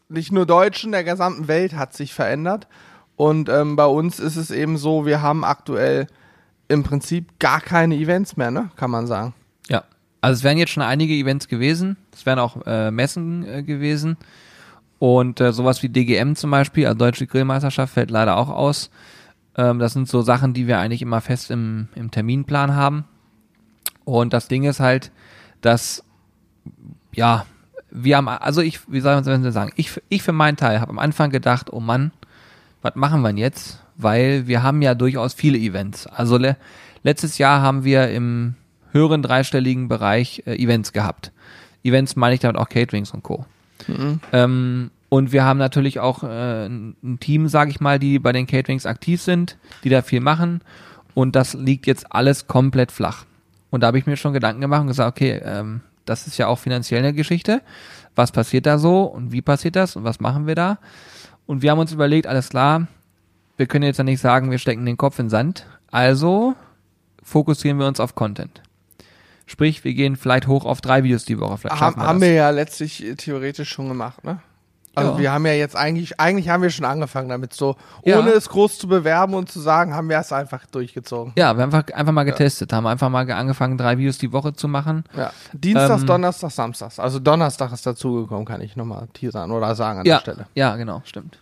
[0.10, 2.68] nicht nur Deutschen, der gesamten Welt hat sich verändert.
[3.15, 6.08] Und ähm, bei uns ist es eben so, wir haben aktuell
[6.68, 8.72] im Prinzip gar keine Events mehr, ne?
[8.75, 9.34] Kann man sagen.
[9.68, 9.84] Ja.
[10.24, 11.98] Also es wären jetzt schon einige Events gewesen.
[12.13, 14.15] Es wären auch äh, Messen äh, gewesen.
[14.98, 18.89] Und äh, sowas wie DGM zum Beispiel, also Deutsche Grillmeisterschaft, fällt leider auch aus.
[19.58, 23.03] Ähm, das sind so Sachen, die wir eigentlich immer fest im, im Terminplan haben.
[24.06, 25.12] Und das Ding ist halt,
[25.60, 26.06] dass,
[27.13, 27.46] ja,
[27.92, 30.92] wir haben, also ich, wie soll man denn sagen, ich, ich für meinen Teil habe
[30.92, 32.13] am Anfang gedacht, oh Mann,
[32.82, 33.84] was machen wir denn jetzt?
[33.98, 36.08] Weil wir haben ja durchaus viele Events.
[36.08, 36.56] Also le
[37.03, 38.56] letztes Jahr haben wir im
[38.94, 41.32] höheren dreistelligen Bereich äh, Events gehabt.
[41.84, 43.46] Events meine ich damit auch Caterings und Co.
[44.32, 48.32] Ähm, und wir haben natürlich auch äh, ein ein Team, sage ich mal, die bei
[48.32, 50.62] den Caterings aktiv sind, die da viel machen.
[51.13, 53.26] Und das liegt jetzt alles komplett flach.
[53.70, 56.48] Und da habe ich mir schon Gedanken gemacht und gesagt, okay, ähm, das ist ja
[56.48, 57.62] auch finanziell eine Geschichte.
[58.15, 60.78] Was passiert da so und wie passiert das und was machen wir da?
[61.46, 62.88] Und wir haben uns überlegt, alles klar,
[63.58, 65.65] wir können jetzt ja nicht sagen, wir stecken den Kopf in den Sand.
[65.91, 66.56] Also
[67.22, 68.62] fokussieren wir uns auf Content.
[69.45, 71.58] Sprich, wir gehen vielleicht hoch auf drei Videos die Woche.
[71.58, 74.39] Vielleicht Haben, wir haben wir ja letztlich äh, theoretisch schon gemacht, ne?
[74.95, 75.17] Also Ja.
[75.17, 77.75] wir haben ja jetzt eigentlich, eigentlich haben wir schon angefangen damit, so
[78.06, 78.19] Ja.
[78.19, 81.34] ohne es groß zu bewerben und zu sagen, haben wir es einfach durchgezogen.
[81.36, 84.32] Ja, wir haben einfach, einfach mal getestet, haben einfach mal ge- angefangen, drei Videos die
[84.32, 85.03] Woche zu machen.
[85.17, 85.32] Ja.
[85.51, 86.99] Dienstags, Ähm, Donnerstags, Samstags.
[86.99, 90.45] Also Donnerstag ist dazugekommen, kann ich nochmal teasern oder sagen an ja, der Stelle.
[90.53, 91.39] ja, genau, stimmt.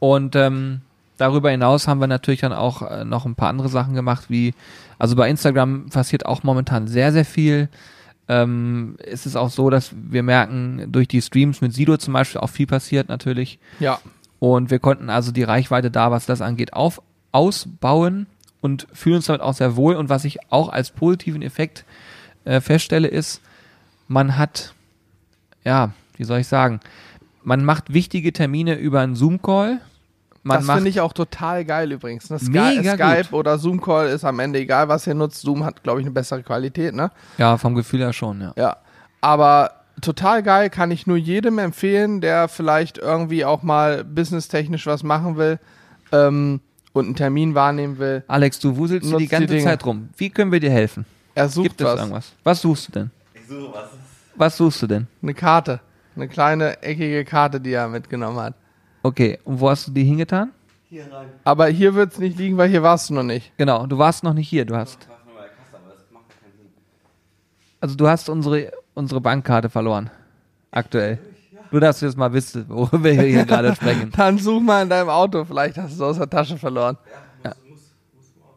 [0.00, 0.80] Und ähm,
[1.20, 4.54] darüber hinaus haben wir natürlich dann auch äh, noch ein paar andere Sachen gemacht, wie,
[4.98, 7.68] also bei Instagram passiert auch momentan sehr, sehr viel.
[8.28, 12.40] Ähm, es ist auch so, dass wir merken, durch die Streams mit Sido zum Beispiel
[12.40, 13.58] auch viel passiert natürlich.
[13.80, 13.98] Ja.
[14.38, 17.02] Und wir konnten also die Reichweite da, was das angeht, auf,
[17.32, 18.26] ausbauen
[18.62, 19.96] und fühlen uns damit auch sehr wohl.
[19.96, 21.84] Und was ich auch als positiven Effekt
[22.44, 23.42] äh, feststelle, ist,
[24.08, 24.74] man hat,
[25.64, 26.80] ja, wie soll ich sagen,
[27.42, 29.80] man macht wichtige Termine über einen Zoom-Call.
[30.42, 32.30] Man das finde ich auch total geil übrigens.
[32.30, 32.38] Ne?
[32.38, 33.32] Sky Mega Skype gut.
[33.40, 35.42] oder Zoom-Call ist am Ende egal, was ihr nutzt.
[35.42, 37.10] Zoom hat, glaube ich, eine bessere Qualität, ne?
[37.36, 38.52] ja, vom Gefühl her schon, ja.
[38.56, 38.76] Ja.
[39.20, 45.02] Aber total geil, kann ich nur jedem empfehlen, der vielleicht irgendwie auch mal businesstechnisch was
[45.02, 45.58] machen will
[46.12, 46.60] ähm,
[46.94, 48.24] und einen Termin wahrnehmen will.
[48.26, 49.64] Alex, du wuselst hier die die ganze Dinge.
[49.64, 50.08] Zeit rum.
[50.16, 51.04] Wie können wir dir helfen?
[51.34, 52.00] Er sucht Gibt es was.
[52.00, 52.32] irgendwas?
[52.44, 53.10] Was suchst du denn?
[53.34, 53.88] Ich suche was.
[54.36, 55.06] Was suchst du denn?
[55.22, 55.80] Eine Karte.
[56.16, 58.54] Eine kleine, eckige Karte, die er mitgenommen hat.
[59.02, 60.52] Okay, und wo hast du die hingetan?
[60.88, 61.28] Hier rein.
[61.44, 63.52] Aber hier wird es nicht liegen, weil hier warst du noch nicht.
[63.56, 64.64] Genau, du warst noch nicht hier.
[64.64, 66.70] Du hast Ich mach nur bei der Kasse, aber das macht ja keinen Sinn.
[67.80, 70.10] Also du hast unsere, unsere Bankkarte verloren.
[70.70, 71.18] Aktuell.
[71.70, 74.10] Nur, dass du jetzt mal wisst, worüber wir hier gerade sprechen.
[74.16, 76.96] Dann such mal in deinem Auto, vielleicht hast du es aus der Tasche verloren.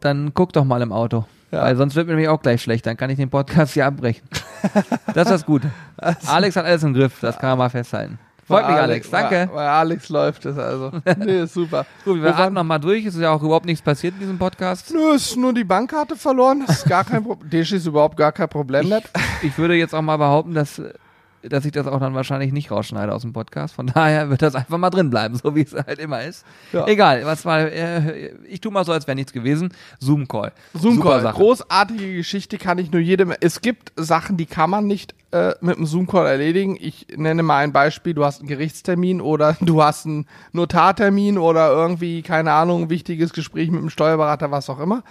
[0.00, 1.24] Dann guck doch mal im Auto.
[1.50, 1.62] Ja.
[1.62, 2.84] Weil sonst wird mir nämlich auch gleich schlecht.
[2.84, 4.28] Dann kann ich den Podcast hier abbrechen.
[5.14, 5.70] Das ist das Gute.
[6.26, 7.20] Alex hat alles im Griff.
[7.20, 8.18] Das kann man mal festhalten.
[8.46, 9.10] Freut mich, Alex.
[9.10, 9.46] Danke.
[9.48, 10.90] Bei, bei Alex läuft es also.
[11.18, 11.86] Nee, ist super.
[12.04, 13.04] Gut, wir Wo atmen waren- noch mal durch.
[13.06, 14.92] Es ist ja auch überhaupt nichts passiert in diesem Podcast.
[14.92, 16.62] Nö, ist nur die Bankkarte verloren.
[16.66, 17.50] Das ist gar kein Problem.
[17.64, 18.88] Das ist überhaupt gar kein Problem.
[18.88, 19.08] nicht.
[19.42, 20.80] Ich würde jetzt auch mal behaupten, dass,
[21.42, 23.74] dass ich das auch dann wahrscheinlich nicht rausschneide aus dem Podcast.
[23.74, 26.44] Von daher wird das einfach mal drin bleiben, so wie es halt immer ist.
[26.72, 26.86] Ja.
[26.86, 29.72] Egal, was war, äh, ich tu mal so, als wäre nichts gewesen.
[30.00, 30.52] Zoom-Call.
[30.74, 33.32] Zoom-Call, großartige Geschichte kann ich nur jedem.
[33.40, 36.76] Es gibt Sachen, die kann man nicht äh, mit einem Zoom-Call erledigen.
[36.80, 41.72] Ich nenne mal ein Beispiel, du hast einen Gerichtstermin oder du hast einen Notartermin oder
[41.72, 45.02] irgendwie, keine Ahnung, ein wichtiges Gespräch mit einem Steuerberater, was auch immer.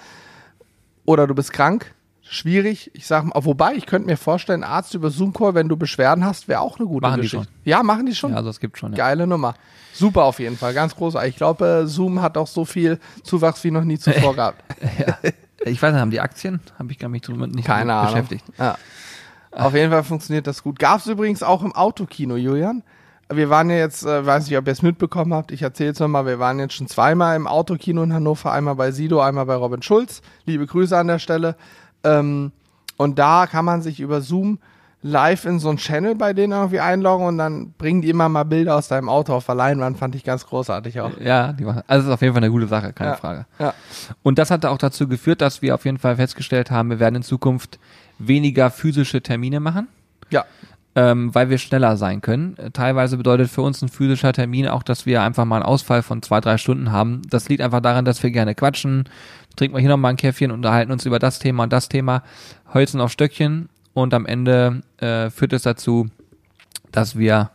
[1.04, 1.94] Oder du bist krank.
[2.22, 2.90] Schwierig.
[2.94, 6.48] Ich sag mal, wobei, ich könnte mir vorstellen, Arzt über Zoom-Call, wenn du Beschwerden hast,
[6.48, 7.48] wäre auch eine gute Machen die Geschichte.
[7.66, 8.32] Ja, machen die schon.
[8.32, 8.94] Ja, also es gibt schon.
[8.94, 8.98] Ja.
[9.00, 9.56] Geile Nummer.
[9.92, 11.32] Super auf jeden Fall, ganz großartig.
[11.32, 14.64] Ich glaube, äh, Zoom hat auch so viel Zuwachs wie noch nie zuvor gehabt.
[15.66, 16.62] Ich weiß nicht, haben die Aktien?
[16.80, 18.14] Habe ich gar nicht drüber nicht Keine Ahnung.
[18.14, 18.46] beschäftigt.
[18.58, 18.78] Ja.
[19.56, 20.80] Auf jeden Fall funktioniert das gut.
[20.80, 22.84] Gab es übrigens auch im Autokino, Julian.
[23.32, 26.00] Wir waren ja jetzt, äh, weiß nicht, ob ihr es mitbekommen habt, ich erzähle es
[26.00, 29.56] nochmal, wir waren jetzt schon zweimal im Autokino in Hannover, einmal bei Sido, einmal bei
[29.56, 30.22] Robin Schulz.
[30.46, 31.56] Liebe Grüße an der Stelle.
[32.04, 32.52] Ähm,
[32.98, 34.60] und da kann man sich über Zoom
[35.06, 38.44] live in so einen Channel bei denen irgendwie einloggen und dann bringen die immer mal
[38.46, 41.12] Bilder aus deinem Auto auf der Leinwand, fand ich ganz großartig auch.
[41.20, 41.82] Ja, die machen.
[41.88, 43.18] Also es ist auf jeden Fall eine gute Sache, keine Ja.
[43.18, 43.46] Frage.
[43.60, 43.74] Ja.
[44.22, 47.16] Und das hat auch dazu geführt, dass wir auf jeden Fall festgestellt haben, wir werden
[47.16, 47.80] in Zukunft
[48.28, 49.88] weniger physische Termine machen,
[50.30, 50.46] Ja.
[50.96, 52.58] ähm, weil wir schneller sein können.
[52.58, 56.04] Äh, Teilweise bedeutet für uns ein physischer Termin auch, dass wir einfach mal einen Ausfall
[56.04, 57.22] von zwei, drei Stunden haben.
[57.30, 59.06] Das liegt einfach daran, dass wir gerne quatschen,
[59.56, 62.24] trinken wir hier nochmal ein Käffchen, unterhalten uns über das Thema und das Thema,
[62.74, 66.08] holzen auf Stöckchen und am Ende äh, führt es dazu,
[66.92, 67.52] dass wir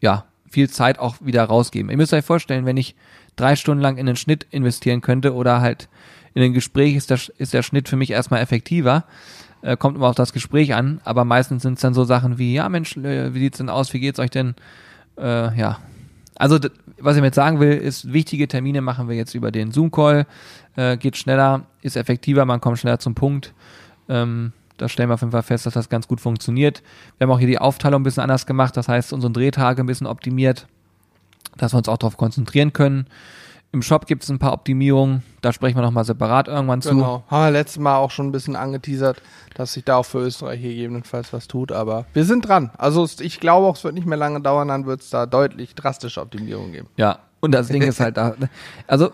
[0.00, 1.90] ja viel Zeit auch wieder rausgeben.
[1.90, 2.96] Ihr müsst euch vorstellen, wenn ich
[3.36, 5.88] drei Stunden lang in den Schnitt investieren könnte oder halt
[6.34, 9.04] in ein Gespräch ist der, ist der Schnitt für mich erstmal effektiver.
[9.62, 12.54] Äh, kommt immer auf das Gespräch an, aber meistens sind es dann so Sachen wie,
[12.54, 14.54] ja Mensch, äh, wie sieht's denn aus, wie geht's euch denn?
[15.18, 15.78] Äh, ja.
[16.36, 16.58] Also
[16.98, 20.26] was ich mit sagen will, ist, wichtige Termine machen wir jetzt über den Zoom-Call,
[20.76, 23.52] äh, geht schneller, ist effektiver, man kommt schneller zum Punkt.
[24.08, 26.82] Ähm, da stellen wir auf jeden Fall fest, dass das ganz gut funktioniert.
[27.18, 29.86] Wir haben auch hier die Aufteilung ein bisschen anders gemacht, das heißt unsere Drehtage ein
[29.86, 30.66] bisschen optimiert,
[31.58, 33.06] dass wir uns auch darauf konzentrieren können.
[33.72, 36.90] Im Shop gibt es ein paar Optimierungen, da sprechen wir nochmal separat irgendwann zu.
[36.90, 37.22] Genau.
[37.28, 39.22] Haben wir letztes Mal auch schon ein bisschen angeteasert,
[39.54, 42.72] dass sich da auch für Österreich gegebenenfalls was tut, aber wir sind dran.
[42.78, 45.76] Also ich glaube auch, es wird nicht mehr lange dauern, dann wird es da deutlich
[45.76, 46.88] drastische Optimierungen geben.
[46.96, 48.34] Ja, und das Ding ist halt da,
[48.88, 49.12] also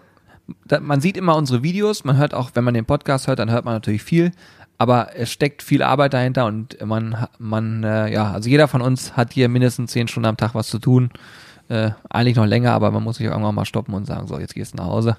[0.64, 3.50] da, man sieht immer unsere Videos, man hört auch, wenn man den Podcast hört, dann
[3.50, 4.32] hört man natürlich viel,
[4.78, 9.16] aber es steckt viel Arbeit dahinter und man, man, äh, ja, also jeder von uns
[9.16, 11.10] hat hier mindestens zehn Stunden am Tag was zu tun.
[11.68, 14.38] Äh, eigentlich noch länger, aber man muss sich auch irgendwann mal stoppen und sagen, so,
[14.38, 15.16] jetzt gehst du nach Hause.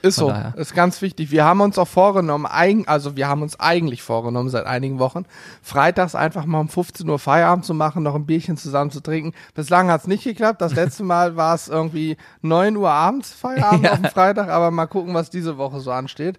[0.00, 0.54] Ist Von so, daher.
[0.56, 1.30] ist ganz wichtig.
[1.30, 2.46] Wir haben uns auch vorgenommen,
[2.86, 5.24] also wir haben uns eigentlich vorgenommen seit einigen Wochen,
[5.62, 9.34] freitags einfach mal um 15 Uhr Feierabend zu machen, noch ein Bierchen zusammen zu trinken.
[9.54, 10.62] Bislang hat es nicht geklappt.
[10.62, 13.92] Das letzte Mal war es irgendwie 9 Uhr abends Feierabend Ja.
[13.92, 16.38] auf dem Freitag, aber mal gucken, was diese Woche so ansteht.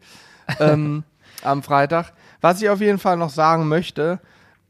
[0.59, 1.03] ähm,
[1.43, 2.13] am Freitag.
[2.41, 4.19] Was ich auf jeden Fall noch sagen möchte,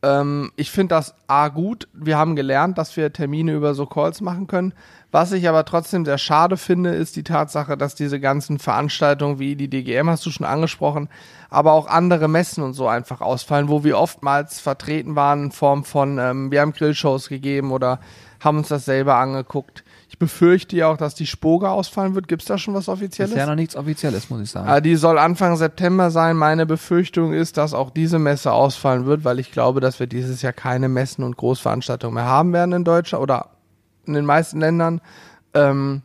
[0.03, 1.87] ähm, ich finde das A gut.
[1.93, 4.73] Wir haben gelernt, dass wir Termine über so Calls machen können.
[5.11, 9.55] Was ich aber trotzdem sehr schade finde, ist die Tatsache, dass diese ganzen Veranstaltungen wie
[9.55, 11.09] die DGM hast du schon angesprochen,
[11.49, 15.85] aber auch andere Messen und so einfach ausfallen, wo wir oftmals vertreten waren in Form
[15.85, 17.99] von, ähm, wir haben Grillshows gegeben oder
[18.41, 19.83] haben uns das selber angeguckt.
[20.07, 22.27] Ich befürchte ja auch, dass die Spoga ausfallen wird.
[22.27, 23.31] Gibt es da schon was Offizielles?
[23.31, 24.67] Ist ja noch nichts Offizielles, muss ich sagen.
[24.67, 26.37] Ah, die soll Anfang September sein.
[26.37, 30.41] Meine Befürchtung ist, dass auch diese Messe ausfallen wird, weil ich glaube, dass wir dieses
[30.41, 33.49] Jahr keine Messen und Großveranstaltungen mehr haben werden in Deutschland oder
[34.05, 35.01] in den meisten Ländern.
[35.53, 36.03] Ähm,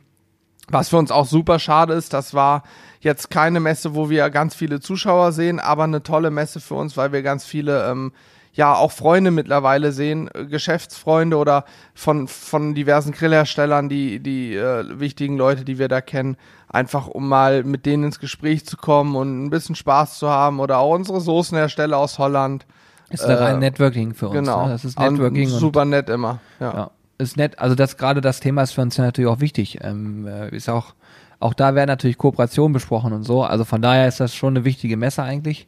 [0.69, 2.63] was für uns auch super schade ist, das war
[3.01, 6.97] jetzt keine Messe, wo wir ganz viele Zuschauer sehen, aber eine tolle Messe für uns,
[6.97, 8.13] weil wir ganz viele, ähm,
[8.61, 15.01] ja, auch Freunde mittlerweile sehen, äh, Geschäftsfreunde oder von, von diversen Grillherstellern, die, die äh,
[15.01, 16.37] wichtigen Leute, die wir da kennen,
[16.68, 20.61] einfach um mal mit denen ins Gespräch zu kommen und ein bisschen Spaß zu haben
[20.61, 22.66] oder auch unsere Soßenhersteller aus Holland.
[23.09, 24.37] ist äh, rein Networking für uns.
[24.37, 24.66] Genau.
[24.66, 24.73] Ne?
[24.73, 26.40] Das ist Networking und super nett immer.
[26.61, 26.75] Ja.
[26.75, 27.59] Ja, ist nett.
[27.59, 29.79] Also das gerade das Thema ist für uns ja natürlich auch wichtig.
[29.81, 30.92] Ähm, äh, ist auch
[31.38, 33.42] auch da werden natürlich Kooperationen besprochen und so.
[33.42, 35.66] Also von daher ist das schon eine wichtige Messe eigentlich.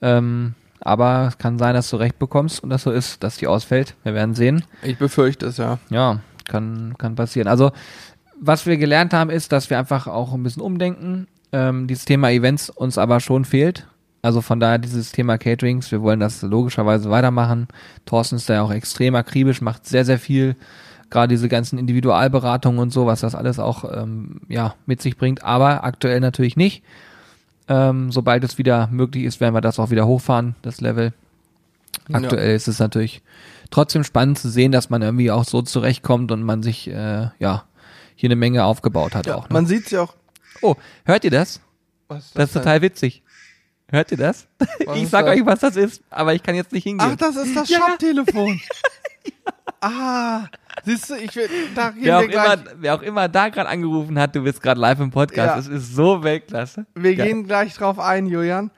[0.00, 3.46] Ähm, aber es kann sein, dass du recht bekommst und dass so ist, dass die
[3.46, 3.94] ausfällt.
[4.02, 4.64] Wir werden sehen.
[4.82, 5.78] Ich befürchte es, ja.
[5.90, 7.48] Ja, kann kann passieren.
[7.48, 7.72] Also
[8.44, 11.28] was wir gelernt haben, ist, dass wir einfach auch ein bisschen umdenken.
[11.52, 13.86] Ähm, dieses Thema Events uns aber schon fehlt.
[14.20, 17.68] Also von daher dieses Thema Caterings, wir wollen das logischerweise weitermachen.
[18.06, 20.56] Thorsten ist da ja auch extrem akribisch, macht sehr, sehr viel.
[21.10, 25.44] Gerade diese ganzen Individualberatungen und so, was das alles auch ähm, ja, mit sich bringt.
[25.44, 26.82] Aber aktuell natürlich nicht.
[27.68, 31.12] Ähm, sobald es wieder möglich ist, werden wir das auch wieder hochfahren, das Level.
[32.12, 33.22] Aktuell ist es natürlich
[33.70, 37.64] trotzdem spannend zu sehen, dass man irgendwie auch so zurechtkommt und man sich äh, ja
[38.16, 39.48] hier eine Menge aufgebaut hat Ja, auch.
[39.48, 39.52] Ne?
[39.54, 40.14] man sieht ja auch.
[40.60, 41.60] Oh, hört ihr das?
[42.08, 42.62] Was ist Das ist denn?
[42.62, 43.22] total witzig.
[43.88, 44.46] Hört ihr das?
[44.58, 45.34] Was ich ist sag das?
[45.36, 47.10] euch, was das ist, aber ich kann jetzt nicht hingehen.
[47.12, 47.78] Ach, das ist das Ja.
[47.78, 48.60] Shop-Telefon.
[49.80, 50.44] Ah,
[50.84, 53.68] siehst du, ich will, da gehen wer, auch gleich, immer, wer auch immer da gerade
[53.68, 55.48] angerufen hat, du bist gerade live im Podcast.
[55.48, 55.56] Ja.
[55.56, 56.86] Das ist so Weltklasse.
[56.94, 57.26] wir Geil.
[57.26, 58.70] gehen gleich drauf ein, Julian.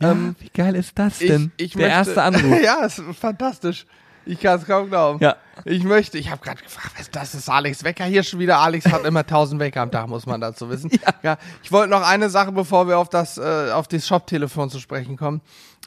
[0.00, 1.50] Ja, Ähm, wie geil ist das ich, denn?
[1.56, 2.60] ich Der möchte, erste Anruf.
[2.62, 3.86] ja, ist fantastisch.
[4.24, 5.18] Ich kann es kaum glauben.
[5.20, 5.34] Ja.
[5.64, 8.58] Ich möchte, ich habe gerade gefragt, was das ist Alex Wecker hier schon wieder.
[8.58, 10.90] Alex hat immer 1000 Wecker am Tag, muss man dazu wissen.
[11.24, 11.38] Ja.
[11.64, 15.16] ich wollte noch eine Sache, bevor wir auf das, äh, auf das Shop-Telefon zu sprechen
[15.16, 15.40] kommen,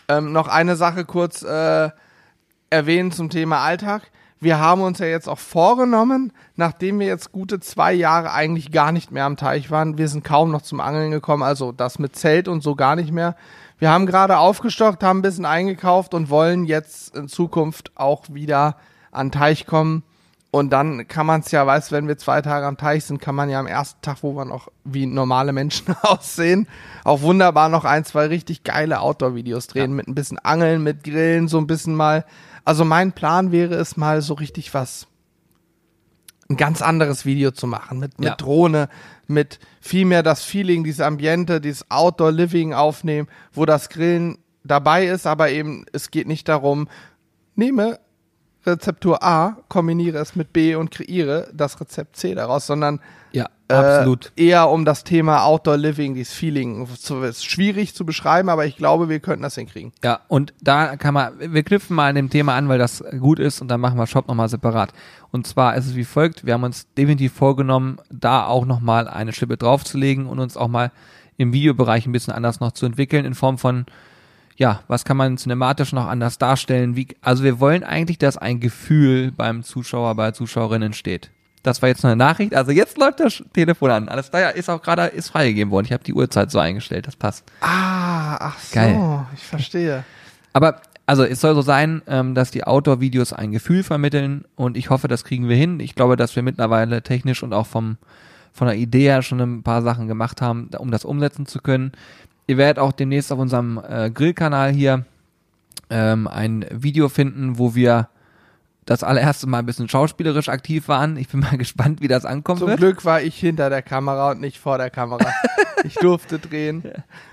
[0.10, 1.90] ähm, noch eine Sache kurz äh,
[2.76, 4.12] erwähnen zum Thema Alltag.
[4.42, 8.92] Wir haben uns ja jetzt auch vorgenommen, nachdem wir jetzt gute zwei Jahre eigentlich gar
[8.92, 12.16] nicht mehr am Teich waren, wir sind kaum noch zum Angeln gekommen, also das mit
[12.16, 13.36] Zelt und so gar nicht mehr.
[13.80, 18.76] Wir haben gerade aufgestockt, haben ein bisschen eingekauft und wollen jetzt in Zukunft auch wieder
[19.12, 20.04] an den Teich kommen.
[20.52, 23.36] Und dann kann man es ja, weißt wenn wir zwei Tage am Teich sind, kann
[23.36, 26.68] man ja am ersten Tag, wo wir noch wie normale Menschen aussehen,
[27.04, 31.48] auch wunderbar noch ein, zwei richtig geile Outdoor-Videos drehen, mit ein bisschen Angeln, mit Grillen,
[31.48, 32.26] so ein bisschen mal.
[32.66, 35.08] Also mein Plan wäre es mal so richtig was,
[36.50, 38.36] ein ganz anderes Video zu machen, mit, mit Ja.
[38.36, 38.90] Drohne,
[39.28, 45.26] mit viel mehr das Feeling, dieses Ambiente, dieses Outdoor-Living aufnehmen, wo das Grillen dabei ist,
[45.28, 46.88] aber eben es geht nicht darum,
[47.56, 48.00] nehme
[48.66, 53.00] Rezeptur A, kombiniere es mit B und kreiere das Rezept C daraus, sondern
[53.32, 54.32] Ja, äh, absolut.
[54.36, 56.88] eher um das Thema Outdoor Living, dieses Feeling.
[56.98, 59.92] Zu, ist schwierig zu beschreiben, aber ich glaube, wir könnten das hinkriegen.
[60.04, 63.40] Ja, und da kann man, wir knüpfen mal an dem Thema an, weil das gut
[63.40, 64.94] ist und dann machen wir Shop nochmal separat.
[65.32, 69.34] Und zwar ist es wie folgt, wir haben uns definitiv vorgenommen, da auch nochmal eine
[69.34, 70.92] Schippe draufzulegen und uns auch mal
[71.38, 73.86] im Videobereich ein bisschen anders noch zu entwickeln in Form von,
[74.58, 76.96] ja, was kann man cinematisch noch anders darstellen?
[76.96, 81.32] Wie, also wir wollen eigentlich, dass ein Gefühl beim Zuschauer, bei Zuschauerinnen entsteht.
[81.66, 82.56] Das war jetzt noch eine Nachricht.
[82.56, 84.10] Also jetzt läuft das Telefon an.
[84.10, 85.86] Alles da ist auch gerade ist freigegeben worden.
[85.86, 87.08] Ich habe die Uhrzeit so eingestellt.
[87.08, 87.44] Das passt.
[87.62, 89.26] Ah, ach so, Geil.
[89.36, 90.04] ich verstehe.
[90.54, 94.90] Aber also es soll so sein, ähm, dass die Outdoor-Videos ein Gefühl vermitteln und ich
[94.90, 95.80] hoffe, das kriegen wir hin.
[95.80, 97.98] Ich glaube, dass wir mittlerweile technisch und auch vom
[98.54, 101.92] von der Idee her schon ein paar Sachen gemacht haben, um das umsetzen zu können.
[102.48, 105.04] Ihr werdet auch demnächst auf unserem äh, Grillkanal hier
[105.90, 108.08] ähm, ein Video finden, wo wir
[108.86, 111.18] das allererste Mal ein bisschen schauspielerisch aktiv waren.
[111.18, 112.78] Ich bin mal gespannt, wie das ankommen Zum wird.
[112.80, 115.26] Glück war ich hinter der Kamera und nicht vor der Kamera.
[115.84, 116.84] ich durfte drehen.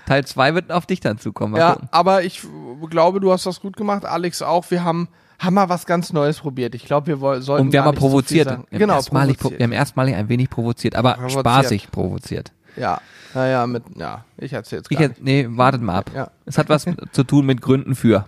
[0.06, 1.52] Teil 2 wird auf dich dann zukommen.
[1.52, 1.88] Mal Ja, gucken.
[1.92, 2.42] aber ich
[2.90, 4.70] glaube, du hast das gut gemacht, Alex auch.
[4.70, 6.74] Wir haben, haben mal was ganz Neues probiert.
[6.74, 8.48] Ich glaube, wir sollten Und wir haben mal nicht so provoziert.
[8.48, 8.64] sagen.
[8.70, 9.58] wir, Genau, erstmalig, pro- provoziert.
[9.60, 11.40] wir haben erstmalig ein wenig provoziert, aber Provoziert.
[11.40, 12.52] spaßig provoziert.
[12.76, 13.00] Ja,
[13.34, 16.10] naja, mit, ja, ich erzähl's Ich gar hätte, nee, wartet mal ab.
[16.14, 16.30] Ja.
[16.46, 18.24] Es hat was zu tun mit Gründen für.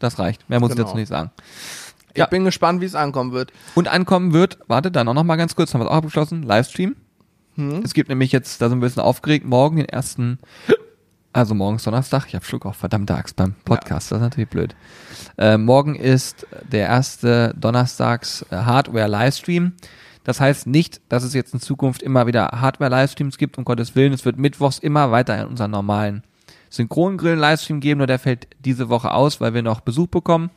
[0.00, 0.48] Das reicht.
[0.50, 0.86] Mehr muss ich Genau.
[0.88, 1.30] dazu nicht sagen.
[2.12, 2.26] Ich Ja.
[2.26, 3.52] bin gespannt, wie es ankommen wird.
[3.74, 6.42] Und ankommen wird, wartet dann auch noch mal ganz kurz, haben wir es auch abgeschlossen,
[6.42, 6.96] Livestream.
[7.56, 7.82] Hm?
[7.84, 10.38] Es gibt nämlich jetzt, da sind wir ein bisschen aufgeregt, morgen den ersten,
[11.32, 14.48] also morgen ist Donnerstag, ich habe Schluck auf verdammte Axt beim Podcast, das ist natürlich
[14.48, 14.74] blöd.
[15.36, 19.72] Äh, morgen ist der erste Donnerstags äh, Hardware-Livestream.
[20.24, 24.12] Das heißt nicht, dass es jetzt in Zukunft immer wieder Hardware-Livestreams gibt, um Gottes Willen.
[24.12, 26.22] Es wird mittwochs immer weiter in unseren normalen
[26.70, 30.50] Synchrongrillen-Livestream geben, nur der fällt diese Woche aus, weil wir noch Besuch bekommen.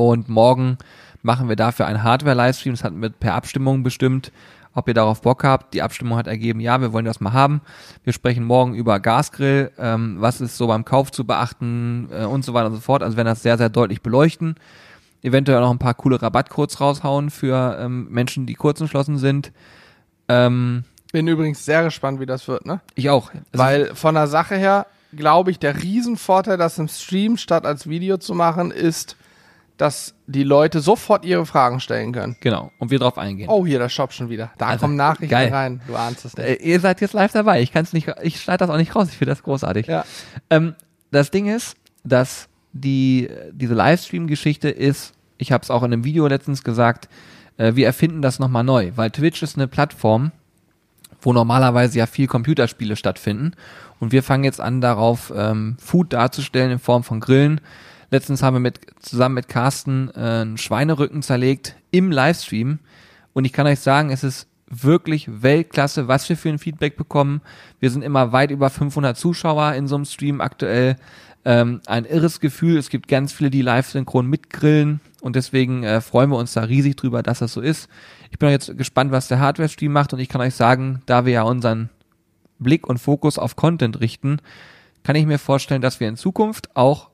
[0.00, 0.78] Und morgen
[1.20, 2.72] machen wir dafür einen Hardware-Livestream.
[2.72, 4.32] Das hatten wir per Abstimmung bestimmt,
[4.72, 5.74] ob ihr darauf Bock habt.
[5.74, 7.60] Die Abstimmung hat ergeben, ja, wir wollen das mal haben.
[8.02, 12.46] Wir sprechen morgen über Gasgrill, ähm, was ist so beim Kauf zu beachten äh, und
[12.46, 13.02] so weiter und so fort.
[13.02, 14.54] Also wir werden das sehr, sehr deutlich beleuchten.
[15.20, 19.52] Eventuell noch ein paar coole Rabattcodes raushauen für ähm, Menschen, die kurz entschlossen sind.
[20.28, 22.80] Ähm, Bin übrigens sehr gespannt, wie das wird, ne?
[22.94, 23.30] ich auch.
[23.34, 27.86] Also, Weil von der Sache her, glaube ich, der Riesenvorteil, das im Stream statt als
[27.86, 29.18] Video zu machen, ist,
[29.80, 32.36] dass die Leute sofort ihre Fragen stellen können.
[32.40, 32.70] genau.
[32.78, 33.48] Und wir drauf eingehen.
[33.48, 34.50] Oh, hier, der Shop schon wieder.
[34.58, 35.48] Da Also, kommen Nachrichten geil.
[35.52, 35.80] rein.
[35.86, 36.46] Du ahnst es nicht.
[36.46, 37.62] Äh, ihr seid jetzt live dabei.
[37.62, 39.08] Ich kann es nicht, ich schneide das auch nicht raus.
[39.10, 39.86] Ich finde das großartig.
[39.86, 40.04] Ja.
[40.50, 40.74] Ähm,
[41.10, 46.26] das Ding ist, dass die, diese Livestream-Geschichte ist, ich habe es auch in einem Video
[46.26, 47.08] letztens gesagt,
[47.56, 50.30] äh, wir erfinden das nochmal neu, weil Twitch ist eine Plattform,
[51.22, 53.52] wo normalerweise ja viel Computerspiele stattfinden.
[53.98, 57.60] Und wir fangen jetzt an, darauf ähm, Food darzustellen in Form von Grillen.
[58.10, 62.80] Letztens haben wir mit, zusammen mit Carsten äh, einen Schweinerücken zerlegt im Livestream.
[63.32, 67.40] Und ich kann euch sagen, es ist wirklich Weltklasse, was wir für ein Feedback bekommen.
[67.78, 70.96] Wir sind immer weit über 500 Zuschauer in so einem Stream aktuell.
[71.44, 72.76] Ähm, ein irres Gefühl.
[72.76, 75.00] Es gibt ganz viele, die live synchron mitgrillen.
[75.20, 77.88] Und deswegen äh, freuen wir uns da riesig drüber, dass das so ist.
[78.30, 80.12] Ich bin jetzt gespannt, was der Hardware-Stream macht.
[80.12, 81.90] Und ich kann euch sagen, da wir ja unseren
[82.58, 84.38] Blick und Fokus auf Content richten,
[85.02, 87.10] kann ich mir vorstellen, dass wir in Zukunft auch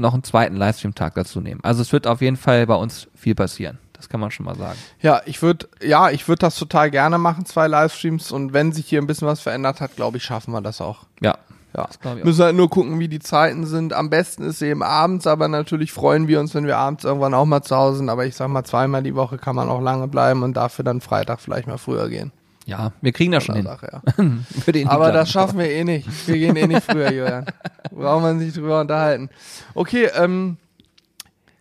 [0.00, 1.60] noch einen zweiten Livestream-Tag dazu nehmen.
[1.62, 3.78] Also es wird auf jeden Fall bei uns viel passieren.
[3.92, 4.78] Das kann man schon mal sagen.
[5.00, 8.32] Ja, ich würde, ja, ich würde das total gerne machen, zwei Livestreams.
[8.32, 11.04] Und wenn sich hier ein bisschen was verändert hat, glaube ich, schaffen wir das auch.
[11.20, 11.36] Ja.
[11.76, 11.88] Ja.
[12.02, 12.24] Das.
[12.24, 13.92] Müssen halt nur gucken, wie die Zeiten sind.
[13.92, 17.44] Am besten ist eben abends, aber natürlich freuen wir uns, wenn wir abends irgendwann auch
[17.44, 18.08] mal zu Hause sind.
[18.08, 21.00] Aber ich sag mal, zweimal die Woche kann man auch lange bleiben und dafür dann
[21.00, 22.32] Freitag vielleicht mal früher gehen.
[22.70, 23.64] Ja, wir kriegen das schon hin.
[23.64, 24.84] Sache, ja.
[24.90, 26.08] Aber das schaffen wir eh nicht.
[26.28, 27.46] Wir gehen eh nicht früher, Julian.
[27.90, 29.28] Brauchen wir uns nicht drüber unterhalten.
[29.74, 30.56] Okay, ähm,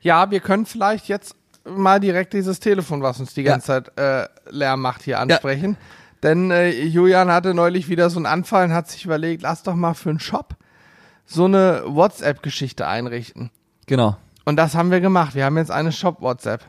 [0.01, 1.35] ja, wir können vielleicht jetzt
[1.67, 3.53] mal direkt dieses Telefon, was uns die Ja.
[3.53, 5.77] ganze Zeit äh, Lärm macht, hier ansprechen.
[6.21, 9.75] Denn äh, Julian hatte neulich wieder so einen Anfall und hat sich überlegt, lass doch
[9.75, 10.55] mal für einen Shop
[11.25, 13.49] so eine WhatsApp-Geschichte einrichten.
[13.87, 14.15] Genau.
[14.45, 15.33] Und das haben wir gemacht.
[15.35, 16.61] Wir haben jetzt eine Shop-WhatsApp.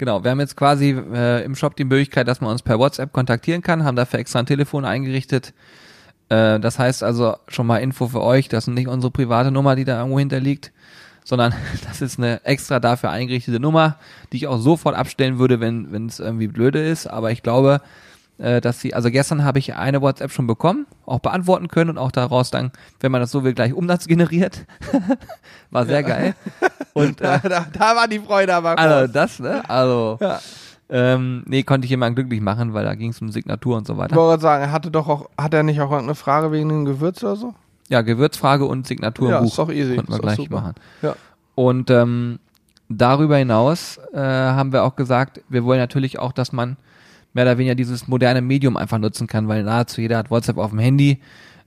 [0.00, 3.12] Genau, wir haben jetzt quasi äh, im Shop die Möglichkeit, dass man uns per WhatsApp
[3.12, 5.52] kontaktieren kann, haben dafür extra ein Telefon eingerichtet.
[6.30, 9.76] Äh, das heißt also schon mal Info für euch, das ist nicht unsere private Nummer,
[9.76, 10.72] die da irgendwo hinterliegt,
[11.22, 11.52] sondern
[11.86, 13.98] das ist eine extra dafür eingerichtete Nummer,
[14.32, 17.06] die ich auch sofort abstellen würde, wenn wenn es irgendwie blöde ist.
[17.06, 17.82] Aber ich glaube,
[18.40, 21.98] äh, dass sie, also gestern habe ich eine WhatsApp schon bekommen, auch beantworten können und
[21.98, 24.64] auch daraus dann, wenn man das so will, gleich Umsatz generiert.
[25.70, 26.34] War sehr geil.
[26.94, 29.12] Und äh, Da, da, da war die Freude aber also groß.
[29.12, 29.62] das, ne?
[29.68, 30.40] Also Ja.
[30.88, 33.92] ähm, nee, konnte ich jemanden glücklich machen, weil da ging es um Signatur und so
[33.92, 34.16] Ich weiter.
[34.16, 37.22] wollte sagen, er hatte doch auch, hat er nicht auch irgendeine Frage wegen dem Gewürz
[37.22, 37.54] oder so?
[37.88, 39.94] Ja, Gewürzfrage und Signatur im Ja, Buch ist doch easy.
[39.96, 40.60] konnten wir Ist gleich super.
[40.60, 40.74] machen.
[41.02, 41.14] Ja.
[41.54, 42.38] Und ähm,
[42.88, 46.76] darüber hinaus äh, haben wir auch gesagt, wir wollen natürlich auch, dass man
[47.32, 50.70] mehr oder weniger dieses moderne Medium einfach nutzen kann, weil nahezu jeder hat WhatsApp auf
[50.70, 51.20] dem Handy,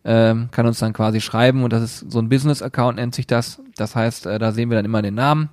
[0.05, 3.61] ähm, kann uns dann quasi schreiben und das ist so ein Business-Account nennt sich das.
[3.77, 5.49] Das heißt, äh, da sehen wir dann immer den Namen,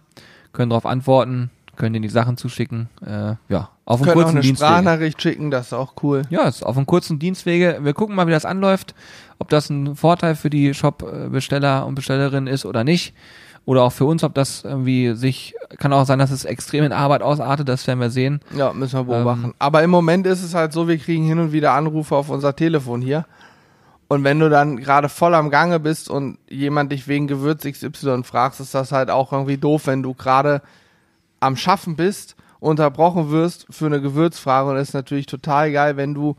[0.53, 2.89] können darauf antworten, können denen die Sachen zuschicken.
[3.05, 4.71] Äh, ja, auf einem Können auch kurzen eine Dienstwege.
[4.71, 6.23] Sprachnachricht schicken, das ist auch cool.
[6.31, 7.79] Ja, ist auf einem kurzen Dienstwege.
[7.83, 8.95] Wir gucken mal, wie das anläuft,
[9.39, 13.15] ob das ein Vorteil für die Shop-Besteller und Bestellerinnen ist oder nicht.
[13.67, 16.93] Oder auch für uns, ob das irgendwie sich, kann auch sein, dass es extrem in
[16.93, 18.41] Arbeit ausartet, das werden wir sehen.
[18.57, 19.45] Ja, müssen wir beobachten.
[19.45, 22.31] Ähm, Aber im Moment ist es halt so, wir kriegen hin und wieder Anrufe auf
[22.31, 23.27] unser Telefon hier.
[24.09, 28.25] Und wenn du dann gerade voll am Gange bist und jemand dich wegen Gewürz XY
[28.25, 30.63] fragst, ist das halt auch irgendwie doof, wenn du gerade
[31.39, 34.71] am Schaffen bist, unterbrochen wirst für eine Gewürzfrage.
[34.71, 36.35] Und es ist natürlich total geil, wenn du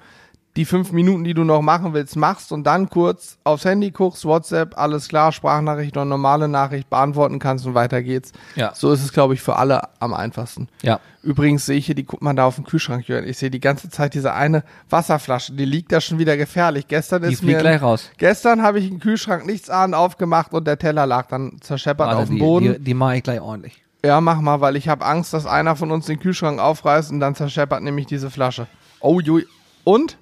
[0.58, 4.26] die fünf Minuten, die du noch machen willst, machst und dann kurz aufs Handy guckst,
[4.26, 8.34] WhatsApp, alles klar, Sprachnachricht oder normale Nachricht beantworten kannst und weiter geht's.
[8.56, 8.74] Ja.
[8.76, 10.68] So ist es, glaube ich, für alle am einfachsten.
[10.82, 11.00] Ja.
[11.24, 13.26] Übrigens sehe ich hier, die guckt man da auf dem Kühlschrank, Jörn.
[13.26, 16.88] Ich sehe die ganze Zeit diese eine Wasserflasche, die liegt da schon wieder gefährlich.
[16.88, 18.10] Gestern Die ist mir, gleich raus.
[18.18, 22.20] gestern habe ich den Kühlschrank nichts ahnen aufgemacht und der Teller lag dann zerscheppert Warte,
[22.22, 22.74] auf dem die, Boden.
[22.74, 23.82] Die, die mache ich gleich ordentlich.
[24.04, 27.20] Ja, mach mal, weil ich habe Angst, dass einer von uns den Kühlschrank aufreißt und
[27.20, 28.68] dann zerscheppert nämlich diese Flasche.
[29.00, 29.46] Oh, Juli.
[29.84, 30.18] Und?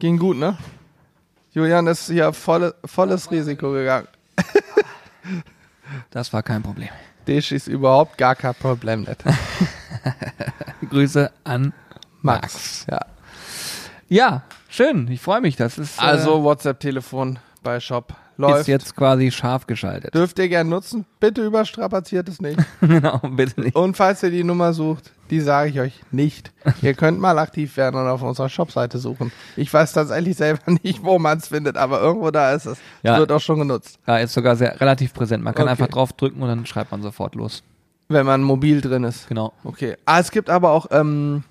[0.00, 0.56] Ging gut, ne?
[1.52, 4.08] Julian ist hier volle, volles Risiko gegangen.
[6.10, 6.88] Das war kein Problem.
[7.26, 9.22] Das ist überhaupt gar kein Problem nicht.
[10.90, 11.74] Grüße an
[12.22, 12.86] Max.
[12.90, 13.00] Ja.
[14.08, 15.06] Ja, schön.
[15.08, 15.56] Ich freue mich.
[15.56, 18.14] Das ist, Also WhatsApp-Telefon bei Shop.
[18.40, 18.60] Läuft.
[18.62, 20.14] ist jetzt quasi scharf geschaltet.
[20.14, 21.04] Dürft ihr gern nutzen.
[21.20, 22.58] Bitte überstrapaziert es nicht.
[22.80, 23.76] genau, bitte nicht.
[23.76, 26.50] Und falls ihr die Nummer sucht, die sage ich euch nicht.
[26.82, 29.30] Ihr könnt mal aktiv werden und auf unserer Shopseite suchen.
[29.56, 32.78] Ich weiß tatsächlich selber nicht, wo man es findet, aber irgendwo da ist es.
[33.02, 33.14] Ja.
[33.14, 33.98] Es wird auch schon genutzt.
[34.06, 35.44] Ja, ist sogar sehr relativ präsent.
[35.44, 35.70] Man kann Okay.
[35.72, 37.62] einfach draufdrücken und dann schreibt man sofort los.
[38.08, 39.28] Wenn man mobil drin ist.
[39.28, 39.52] Genau.
[39.62, 39.96] Okay.
[40.04, 41.44] Ah, es gibt aber auch, ähm,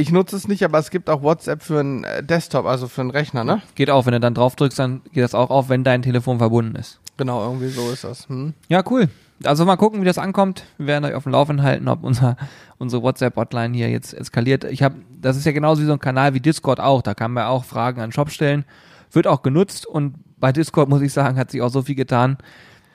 [0.00, 3.02] ich nutze es nicht, aber es gibt auch WhatsApp für einen äh, Desktop, also für
[3.02, 3.62] einen Rechner, ne?
[3.74, 6.76] Geht auch, wenn du dann draufdrückst, dann geht das auch auf, wenn dein Telefon verbunden
[6.76, 6.98] ist.
[7.16, 8.28] Genau, irgendwie so ist das.
[8.28, 8.54] Hm?
[8.68, 9.08] Ja, cool.
[9.44, 10.64] Also mal gucken, wie das ankommt.
[10.78, 12.36] Wir werden euch auf dem Laufenden halten, ob unser,
[12.78, 14.64] unsere WhatsApp-Hotline hier jetzt eskaliert.
[14.64, 17.02] Ich habe, das ist ja genauso wie so ein Kanal wie Discord auch.
[17.02, 18.64] Da kann man auch Fragen an den Shop stellen.
[19.12, 22.38] Wird auch genutzt und bei Discord, muss ich sagen, hat sich auch so viel getan.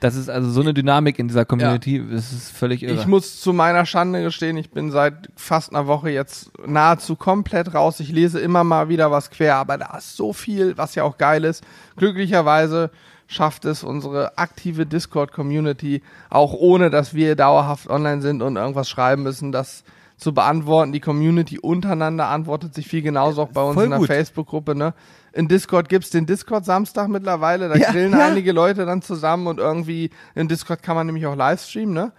[0.00, 2.04] Das ist also so eine Dynamik in dieser Community.
[2.10, 2.94] Das ist völlig irre.
[2.94, 7.72] Ich muss zu meiner Schande gestehen, ich bin seit fast einer Woche jetzt nahezu komplett
[7.72, 8.00] raus.
[8.00, 11.16] Ich lese immer mal wieder was quer, aber da ist so viel, was ja auch
[11.16, 11.64] geil ist.
[11.96, 12.90] Glücklicherweise
[13.26, 19.22] schafft es unsere aktive Discord-Community, auch ohne dass wir dauerhaft online sind und irgendwas schreiben
[19.22, 19.82] müssen, das
[20.16, 20.92] zu beantworten.
[20.92, 24.00] Die Community untereinander antwortet sich viel genauso auch bei uns Voll in der.
[24.00, 24.74] Facebook-Gruppe.
[24.74, 24.94] Ne?
[25.36, 27.68] In Discord gibt's den Discord-Samstag mittlerweile.
[27.68, 28.26] Da Ja, grillen ja.
[28.26, 32.12] einige Leute dann zusammen und irgendwie in Discord kann man nämlich auch Livestreamen, ne?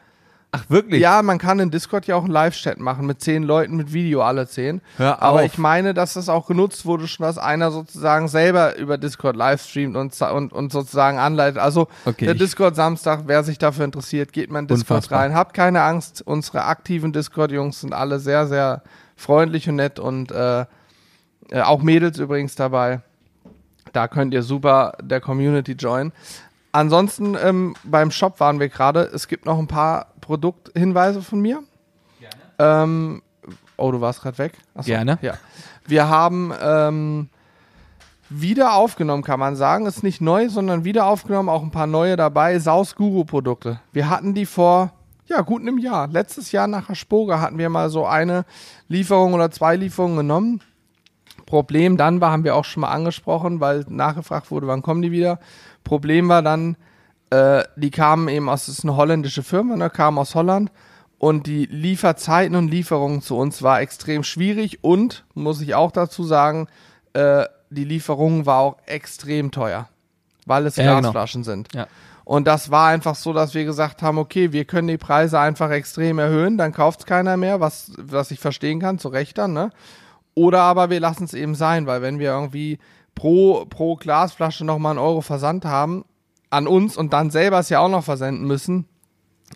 [0.53, 1.01] Ach, wirklich?
[1.01, 4.21] Ja, man kann in Discord ja auch einen Live-Chat machen mit zehn Leuten mit Video,
[4.21, 4.79] alle zehn.
[4.95, 5.45] Hör Aber auf.
[5.45, 9.97] ich meine, dass das auch genutzt wurde, schon dass einer sozusagen selber über Discord livestreamt
[9.97, 11.59] und, za- und, und sozusagen anleitet.
[11.59, 15.19] Also Okay, der Discord-Samstag, wer sich dafür interessiert, geht mal in Discord Unfassbar.
[15.19, 15.35] rein.
[15.35, 18.83] Habt keine Angst, unsere aktiven Discord-Jungs sind alle sehr, sehr
[19.17, 20.65] freundlich und nett und äh,
[21.49, 23.01] äh, auch Mädels übrigens dabei.
[23.93, 26.11] Da könnt ihr super der Community joinen.
[26.71, 29.09] Ansonsten ähm, beim Shop waren wir gerade.
[29.13, 31.63] Es gibt noch ein paar Produkthinweise von mir.
[32.59, 33.21] Ähm,
[33.77, 34.53] oh, du warst gerade weg.
[34.73, 35.19] Achso, Gerne.
[35.21, 35.35] Ja.
[35.85, 37.29] Wir haben ähm,
[38.29, 39.85] wieder aufgenommen, kann man sagen.
[39.85, 41.49] Ist nicht neu, sondern wieder aufgenommen.
[41.49, 42.59] Auch ein paar neue dabei.
[42.59, 43.79] Saus Guru Produkte.
[43.93, 44.91] Wir hatten die vor
[45.27, 46.07] ja gut einem Jahr.
[46.07, 48.45] Letztes Jahr nach Spoga hatten wir mal so eine
[48.87, 50.61] Lieferung oder zwei Lieferungen genommen.
[51.47, 55.11] Problem dann war, haben wir auch schon mal angesprochen, weil nachgefragt wurde, wann kommen die
[55.11, 55.39] wieder.
[55.83, 56.75] Problem war dann,
[57.31, 60.71] äh, die kamen eben aus, das ist eine holländische Firma, ne, kamen aus Holland
[61.17, 66.23] Und die Lieferzeiten und Lieferungen zu uns war extrem schwierig und, muss ich auch dazu
[66.23, 66.67] sagen,
[67.13, 69.89] äh, die Lieferung war auch extrem teuer,
[70.45, 70.99] weil es Ja, genau.
[70.99, 71.73] Glasflaschen sind.
[71.73, 71.87] Ja.
[72.23, 75.71] Und das war einfach so, dass wir gesagt haben, okay, wir können die Preise einfach
[75.71, 79.53] extrem erhöhen, dann kauft es keiner mehr, was, was ich verstehen kann, zu Recht dann,
[79.53, 79.71] ne?
[80.37, 82.77] Oder aber wir lassen es eben sein, weil wenn wir irgendwie
[83.15, 86.05] pro, pro Glasflasche nochmal einen Euro Versand haben
[86.51, 88.85] an uns und dann selber es ja auch noch versenden müssen,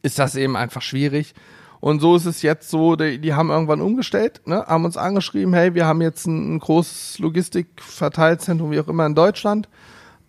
[0.01, 1.35] ist das eben einfach schwierig.
[1.81, 5.53] Und so ist es jetzt so, die, die haben irgendwann umgestellt, ne, haben uns angeschrieben,
[5.53, 9.69] hey, wir haben jetzt ein, ein großes Logistikverteilzentrum, wie auch immer in Deutschland.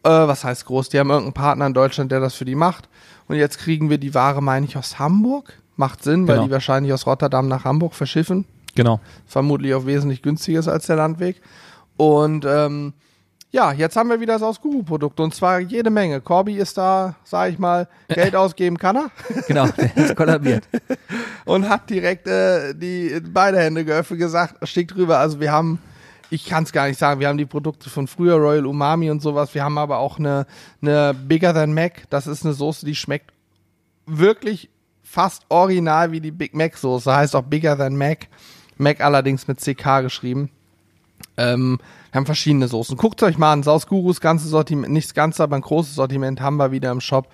[0.03, 0.91] Äh, was heißt groß?
[0.91, 2.91] Die haben irgendeinen Partner in Deutschland, der das für die macht.
[3.27, 5.55] Und jetzt kriegen wir die Ware, meine ich, aus Hamburg.
[5.77, 6.49] Macht Sinn, weil Genau.
[6.49, 8.45] die wahrscheinlich aus Rotterdam nach Hamburg verschiffen
[8.75, 9.01] Genau.
[9.27, 11.41] vermutlich auch wesentlich günstiger ist als der Landweg.
[11.97, 12.95] Und ähm,
[13.53, 16.23] ja, jetzt haben wir wieder das Aus-Guru-Produkt und zwar jede Menge.
[16.23, 19.11] Corby ist da, sag ich mal, Geld ausgeben kann er
[19.47, 20.67] Genau, der ist kollabiert.
[21.45, 25.19] und hat direkt äh, die beide Hände geöffnet gesagt, schickt rüber.
[25.19, 25.79] Also wir haben,
[26.31, 29.21] ich kann es gar nicht sagen, wir haben die Produkte von früher, Royal Umami und
[29.21, 29.55] sowas.
[29.55, 30.47] Wir haben aber auch eine,
[30.81, 32.05] eine Bigger Than Mac.
[32.09, 33.35] Das ist eine Soße, die schmeckt
[34.07, 34.71] wirklich
[35.03, 37.15] fast original wie die Big Mac Soße.
[37.15, 38.29] Heißt auch Bigger Than Mac.
[38.77, 40.51] Mac allerdings mit CK geschrieben.
[41.37, 41.79] Ähm,
[42.11, 42.97] wir haben verschiedene Soßen.
[42.97, 43.63] Guckt euch mal an.
[43.63, 47.01] Saus Gurus ganze Sortiment, nicht das ganze, aber ein großes Sortiment haben wir wieder im
[47.01, 47.29] Shop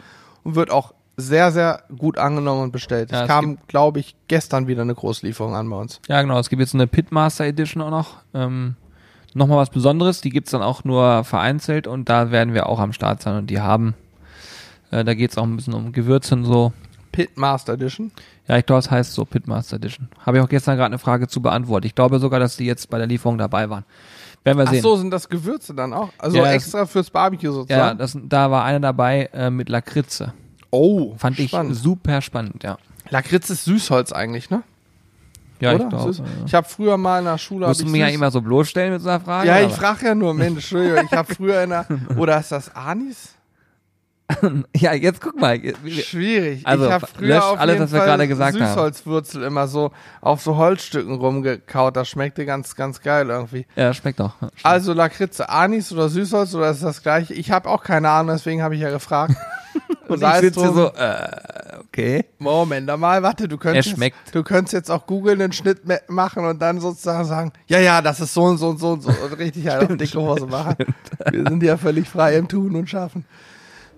[0.45, 3.11] und wird auch sehr, sehr gut angenommen und bestellt.
[3.11, 6.01] Ja, es es kam, glaube ich, gestern wieder eine Großlieferung an bei uns.
[6.07, 6.39] Ja, genau.
[6.39, 8.17] Es gibt jetzt eine Pitmaster Edition auch noch.
[8.35, 8.77] Ähm,
[9.35, 10.21] Nochmal was Besonderes.
[10.21, 13.49] Die gibt's dann auch nur vereinzelt und da werden wir auch am Start sein und
[13.49, 13.95] die haben.
[14.91, 16.73] Äh, da geht's auch ein bisschen um Gewürze und so.
[17.13, 18.13] Pitmaster Edition.
[18.47, 20.09] Ja, ich glaube, es heißt so Pitmaster Edition.
[20.25, 21.87] Habe ich auch gestern gerade eine Frage zu beantwortet.
[21.87, 23.85] Ich glaube sogar, dass die jetzt bei der Lieferung dabei waren.
[24.45, 24.83] Werden wir Ach sehen.
[24.83, 26.11] so, sind das Gewürze dann auch?
[26.19, 27.99] Also Ja, das- extra fürs Barbecue ja, sozusagen?
[27.99, 30.33] das, da war eine dabei äh, mit Lakritze.
[30.71, 31.73] oh, Fand spannend.
[31.73, 32.79] ich super spannend, ja.
[33.11, 34.63] Lakritz ist Süßholz eigentlich, ne?
[35.61, 35.85] Ja, Oder?
[35.85, 36.11] ich glaube.
[36.13, 37.67] Süß- Ich habe früher mal in der Schule.
[37.67, 39.49] Musst du ich mich ja immer so bloßstellen mit so einer Frage?
[39.49, 41.85] Ja, ich frage ja nur, Mensch, Entschuldigung, ich habe früher in der.
[42.17, 43.35] Oder ist das Anis?
[44.77, 45.59] Ja, jetzt guck mal.
[45.87, 46.67] Schwierig.
[46.67, 48.69] Also, ich habe früher löscht auf alles, jeden was wir Fall gerade gesagt haben.
[48.69, 51.97] Süßholzwurzel immer so auf so Holzstücken rumgekaut.
[51.97, 53.67] Das schmeckte ganz, ganz geil irgendwie.
[53.77, 54.37] Ja, schmeckt doch.
[54.37, 54.53] Stimmt.
[54.65, 57.35] Also Lakritze, Anis oder Süßholz oder ist das gleiche?
[57.35, 59.35] Ich habe auch keine Ahnung, deswegen habe ich ja gefragt.
[60.09, 60.75] Und Sei ich sitze drum.
[60.75, 61.29] so, äh,
[61.81, 62.25] okay.
[62.39, 63.95] Moment mal, warte, du könntest,
[64.33, 68.19] du könntest jetzt auch googeln, einen Schnitt machen und dann sozusagen sagen, ja, ja, das
[68.19, 70.77] ist so und so und so und so und richtig halt auf dicke Hose machen.
[71.31, 73.27] Wir sind ja völlig frei im Tun und Schaffen.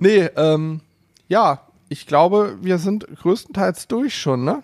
[0.00, 0.80] Nee, ähm,
[1.28, 4.62] ja, ich glaube, wir sind größtenteils durch schon, ne?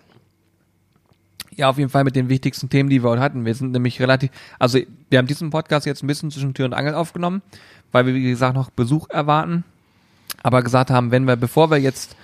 [1.54, 3.44] Ja, auf jeden Fall mit den wichtigsten Themen, die wir heute hatten.
[3.44, 4.78] Wir sind nämlich relativ, also
[5.08, 7.42] wir haben diesen Podcast jetzt ein bisschen zwischen Tür und Angel aufgenommen,
[7.92, 9.64] weil wir, wie gesagt, noch Besuch erwarten.
[10.42, 12.16] Aber gesagt haben, wenn wir, bevor wir jetzt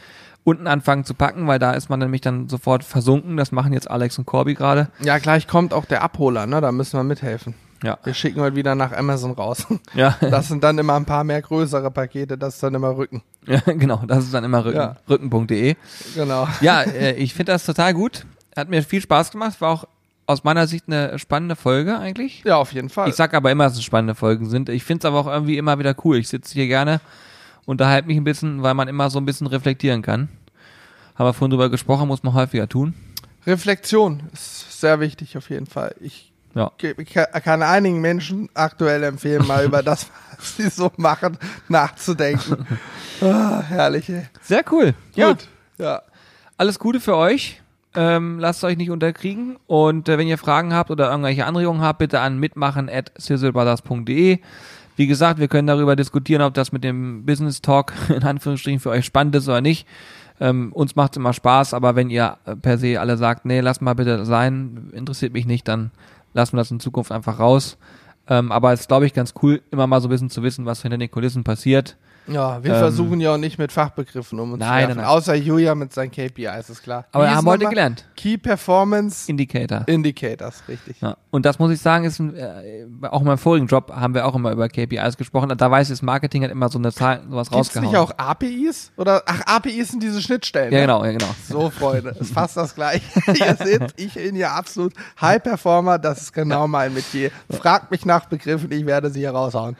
[0.44, 3.90] unten anfangen zu packen, weil da ist man nämlich dann sofort versunken, das machen jetzt
[3.90, 4.88] Alex und Corby gerade.
[5.02, 6.60] Ja, gleich kommt auch der Abholer, ne?
[6.60, 7.54] Da müssen wir mithelfen.
[7.82, 7.98] Ja.
[8.04, 9.66] Wir schicken heute wieder nach Amazon raus.
[9.94, 10.16] Ja.
[10.20, 13.22] Das sind dann immer ein paar mehr größere Pakete, das ist dann immer Rücken.
[13.46, 14.96] ja, genau, das ist dann immer Rücken, Ja.
[15.08, 15.74] rücken.de.
[16.14, 16.48] Genau.
[16.60, 18.24] Ja, äh, ich finde das total gut.
[18.56, 19.84] Hat mir viel Spaß gemacht, war auch
[20.26, 22.42] aus meiner Sicht eine spannende Folge eigentlich.
[22.44, 23.08] Ja, auf jeden Fall.
[23.08, 24.68] Ich sag aber immer, dass es spannende Folgen sind.
[24.68, 26.16] Ich finde es aber auch irgendwie immer wieder cool.
[26.18, 27.00] Ich sitze hier gerne,
[27.66, 30.28] unterhalte mich ein bisschen, weil man immer so ein bisschen reflektieren kann.
[31.16, 32.94] Haben wir vorhin drüber gesprochen, muss man häufiger tun.
[33.46, 35.94] Reflexion ist sehr wichtig auf jeden Fall.
[36.00, 36.70] Ich Ja.
[36.80, 41.38] ich ka- kann einigen Menschen aktuell empfehlen, mal über das, was sie so machen,
[41.68, 42.66] nachzudenken.
[43.20, 44.26] Ah, herrlich, ey.
[44.42, 44.94] Sehr cool.
[45.14, 45.48] Gut.
[45.78, 46.02] Ja.
[46.56, 47.60] Alles Gute für euch.
[47.94, 49.56] Ähm, lasst euch nicht unterkriegen.
[49.66, 54.38] Und äh, wenn ihr Fragen habt oder irgendwelche Anregungen habt, bitte an mitmachen at sizzlebrothers.de.
[54.96, 58.90] Wie gesagt, wir können darüber diskutieren, ob das mit dem Business Talk in Anführungsstrichen für
[58.90, 59.86] euch spannend ist oder nicht.
[60.40, 63.60] Ähm, uns macht es immer Spaß, aber wenn ihr äh, per se alle sagt, nee,
[63.60, 65.90] lass mal bitte sein, interessiert mich nicht, dann
[66.32, 67.78] lassen wir das in Zukunft einfach raus.
[68.28, 70.64] Ähm, aber es ist, glaube ich, ganz cool, immer mal so ein bisschen zu wissen,
[70.64, 71.96] was hinter den Kulissen passiert.
[72.28, 74.88] Ja, wir Ähm, versuchen ja auch nicht mit Fachbegriffen um uns Nein, zu werfen.
[74.88, 75.06] nein, nein.
[75.06, 77.04] Außer Julia mit seinen KPIs, ist klar.
[77.10, 78.06] Aber wir haben heute gelernt.
[78.16, 79.82] Key Performance Indicator.
[79.86, 81.00] Indicators, richtig.
[81.00, 81.16] Ja.
[81.30, 84.24] Und das muss ich sagen, ist ein, äh, auch in meinem vorigen Job haben wir
[84.26, 85.52] auch immer über KPIs gesprochen.
[85.56, 87.88] Da weiß ich, das Marketing hat immer so eine Zahl, sowas Gibt's rausgehauen.
[87.90, 88.92] nicht auch APIs?
[88.96, 90.72] Oder, ach, APIs sind diese Schnittstellen.
[90.72, 90.86] Ja, ne?
[90.86, 91.34] genau, ja, genau.
[91.48, 93.02] So, Freunde, ist fast das gleiche.
[93.34, 97.30] Ihr seht, ich bin ja absolut High Performer, das ist genau mein Metier.
[97.50, 99.76] Fragt mich nach Begriffen, ich werde sie hier raushauen.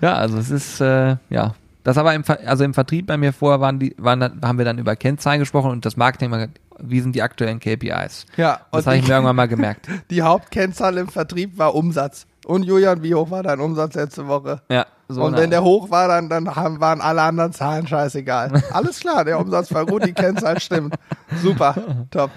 [0.00, 1.54] Ja, also es ist, äh, ja.
[1.84, 4.78] Das aber im, also im Vertrieb bei mir vorher waren die, waren, haben wir dann
[4.78, 8.26] über Kennzahlen gesprochen und das Marketing, wie sind die aktuellen KPIs?
[8.36, 9.86] Ja, Das habe ich mir irgendwann mal gemerkt.
[10.10, 12.26] die Hauptkennzahl im Vertrieb war Umsatz.
[12.44, 14.62] Und Julian, wie hoch war dein Umsatz letzte Woche?
[14.68, 18.62] Ja, So und wenn der hoch war, dann, dann haben, waren alle anderen Zahlen scheißegal.
[18.72, 20.96] Alles klar, der Umsatz war gut, die Kennzahl stimmt.
[21.40, 22.30] Super, top.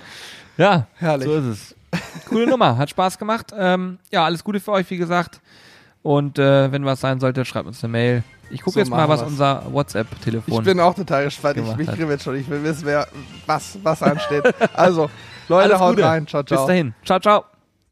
[0.58, 1.28] Ja, Herrlich.
[1.28, 1.76] so ist es.
[2.30, 3.52] Coole Nummer, hat Spaß gemacht.
[3.58, 5.41] Ähm, ja, alles Gute für euch, wie gesagt.
[6.04, 8.24] Und äh, wenn was sein sollte, schreibt uns eine Mail.
[8.50, 9.30] Ich gucke So jetzt mal, was wir's.
[9.30, 11.58] unser Ich WhatsApp-Telefon bin auch total gespannt.
[11.58, 11.96] Ich, mich hat.
[11.96, 12.36] kribbelt schon.
[12.36, 13.08] Ich will wissen, wer,
[13.46, 14.43] was, was ansteht.
[14.74, 15.10] Also,
[15.48, 16.28] Leute, haut rein.
[16.28, 16.60] Ciao, ciao.
[16.60, 16.93] Bis dahin.
[17.04, 17.46] Ciao, ciao.